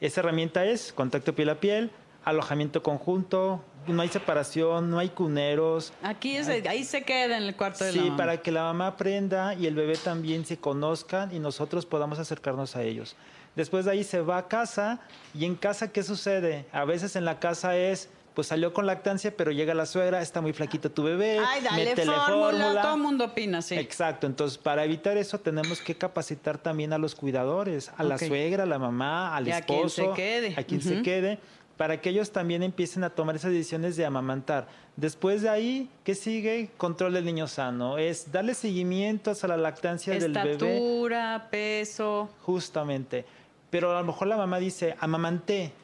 Esa 0.00 0.20
herramienta 0.20 0.66
es 0.66 0.92
contacto 0.92 1.32
piel 1.34 1.50
a 1.50 1.60
piel, 1.60 1.92
alojamiento 2.24 2.82
conjunto, 2.82 3.62
no 3.86 4.02
hay 4.02 4.08
separación, 4.08 4.90
no 4.90 4.98
hay 4.98 5.10
cuneros. 5.10 5.92
Aquí 6.02 6.36
es, 6.36 6.48
ahí 6.48 6.82
se 6.82 7.02
queda 7.02 7.38
en 7.38 7.44
el 7.44 7.54
cuarto 7.54 7.84
de 7.84 7.92
la 7.92 8.02
mamá. 8.02 8.10
Sí, 8.10 8.16
para 8.18 8.42
que 8.42 8.50
la 8.50 8.64
mamá 8.64 8.88
aprenda 8.88 9.54
y 9.54 9.66
el 9.66 9.76
bebé 9.76 9.96
también 9.96 10.44
se 10.44 10.58
conozcan 10.58 11.32
y 11.32 11.38
nosotros 11.38 11.86
podamos 11.86 12.18
acercarnos 12.18 12.74
a 12.74 12.82
ellos. 12.82 13.14
Después 13.54 13.84
de 13.84 13.92
ahí 13.92 14.02
se 14.02 14.22
va 14.22 14.38
a 14.38 14.48
casa 14.48 15.00
y 15.34 15.44
en 15.44 15.54
casa, 15.54 15.92
¿qué 15.92 16.02
sucede? 16.02 16.66
A 16.72 16.84
veces 16.84 17.14
en 17.14 17.24
la 17.24 17.38
casa 17.38 17.76
es 17.76 18.08
pues 18.40 18.48
salió 18.48 18.72
con 18.72 18.86
lactancia, 18.86 19.36
pero 19.36 19.52
llega 19.52 19.74
la 19.74 19.84
suegra, 19.84 20.22
está 20.22 20.40
muy 20.40 20.54
flaquito 20.54 20.90
tu 20.90 21.02
bebé, 21.02 21.40
Ay, 21.46 21.60
dale 21.60 21.94
fórmula, 21.94 22.80
todo 22.80 22.94
el 22.94 23.02
mundo 23.02 23.26
opina, 23.26 23.60
sí. 23.60 23.74
Exacto, 23.74 24.26
entonces 24.26 24.56
para 24.56 24.82
evitar 24.82 25.18
eso 25.18 25.40
tenemos 25.40 25.82
que 25.82 25.94
capacitar 25.94 26.56
también 26.56 26.94
a 26.94 26.98
los 26.98 27.14
cuidadores, 27.14 27.90
a 27.98 28.02
la 28.02 28.16
suegra, 28.16 28.62
a 28.62 28.66
la 28.66 28.78
mamá, 28.78 29.36
al 29.36 29.46
esposo, 29.46 30.12
a 30.12 30.14
quien 30.14 30.16
se 30.16 30.22
quede, 30.22 30.54
a 30.56 30.64
quien 30.64 30.80
se 30.80 31.02
quede, 31.02 31.38
para 31.76 32.00
que 32.00 32.08
ellos 32.08 32.30
también 32.30 32.62
empiecen 32.62 33.04
a 33.04 33.10
tomar 33.10 33.36
esas 33.36 33.50
decisiones 33.50 33.94
de 33.96 34.06
amamantar. 34.06 34.68
Después 34.96 35.42
de 35.42 35.50
ahí, 35.50 35.90
¿qué 36.02 36.14
sigue? 36.14 36.70
Control 36.78 37.12
del 37.12 37.26
niño 37.26 37.46
sano. 37.46 37.98
Es 37.98 38.32
darle 38.32 38.54
seguimientos 38.54 39.44
a 39.44 39.48
la 39.48 39.58
lactancia 39.58 40.14
del 40.14 40.32
bebé. 40.32 40.52
Estatura, 40.52 41.48
peso. 41.50 42.30
Justamente. 42.40 43.26
Pero 43.68 43.94
a 43.94 44.00
lo 44.00 44.06
mejor 44.06 44.28
la 44.28 44.38
mamá 44.38 44.58
dice, 44.58 44.96
amamanté 44.98 45.74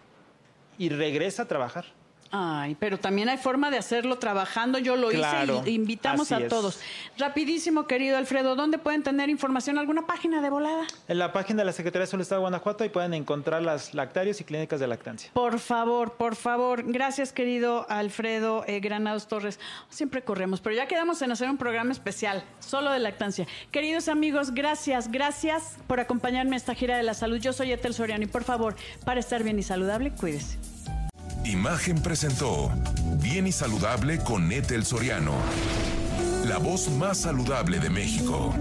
y 0.79 0.89
regresa 0.89 1.43
a 1.43 1.49
trabajar. 1.49 1.96
Ay, 2.31 2.77
pero 2.79 2.99
también 2.99 3.29
hay 3.29 3.39
forma 3.39 3.71
de 3.71 3.79
hacerlo 3.79 4.19
trabajando. 4.19 4.79
Yo 4.79 4.97
lo 4.97 5.13
hice 5.13 5.47
y 5.65 5.71
invitamos 5.71 6.33
a 6.33 6.49
todos. 6.49 6.81
Rapidísimo, 7.19 7.87
querido 7.87 8.17
Alfredo, 8.17 8.57
¿dónde 8.57 8.79
pueden 8.79 9.03
tener 9.03 9.31
información? 9.31 9.79
¿Alguna 9.79 10.07
página 10.07 10.41
de 10.41 10.51
volada? 10.51 10.85
En 11.09 11.19
la 11.19 11.33
página 11.33 11.63
de 11.63 11.67
la 11.67 11.73
Secretaría 11.73 12.05
de 12.05 12.11
Salud 12.11 12.23
Estado 12.23 12.41
de 12.41 12.45
Guanajuato 12.45 12.85
y 12.85 12.89
pueden 12.89 13.15
encontrar 13.15 13.63
las 13.63 13.95
lactarios 13.95 14.41
y 14.41 14.45
clínicas 14.45 14.81
de 14.81 14.87
lactancia. 14.87 15.31
Por 15.33 15.59
favor, 15.59 16.15
por 16.15 16.37
favor. 16.37 16.83
Gracias, 16.87 17.33
querido 17.33 17.87
Alfredo 17.89 18.65
eh, 18.67 18.81
Granados 18.81 19.29
Torres. 19.29 19.59
Siempre 19.89 20.23
corremos, 20.23 20.61
pero 20.61 20.75
ya 20.75 20.87
quedamos 20.87 21.23
en 21.23 21.31
hacer 21.31 21.49
un 21.49 21.57
programa 21.57 21.93
especial, 21.93 22.45
solo 22.61 22.91
de 22.91 22.99
lactancia. 22.99 23.47
Queridos 23.71 24.09
amigos, 24.09 24.53
gracias, 24.53 25.11
gracias 25.11 25.77
por 25.87 26.01
acompañarme 26.01 26.57
a 26.57 26.59
esta 26.59 26.75
gira 26.75 26.97
de 26.97 27.03
la 27.03 27.15
salud. 27.15 27.39
Yo 27.39 27.53
soy 27.53 27.73
Etel 27.73 27.95
Soriano 27.95 28.25
y 28.25 28.29
por 28.29 28.45
favor, 28.45 28.77
para 29.05 29.21
estar 29.21 29.43
bien 29.43 29.59
y 29.59 29.63
saludable, 29.63 30.13
cuídese. 30.13 30.76
Imagen 31.47 32.03
presentó 32.03 32.73
Bien 33.23 33.47
y 33.47 33.53
Saludable 33.53 34.19
con 34.19 34.51
Ethel 34.51 34.85
Soriano, 34.85 35.35
la 36.45 36.59
voz 36.59 36.91
más 36.91 37.19
saludable 37.19 37.79
de 37.79 37.89
México. 37.89 38.53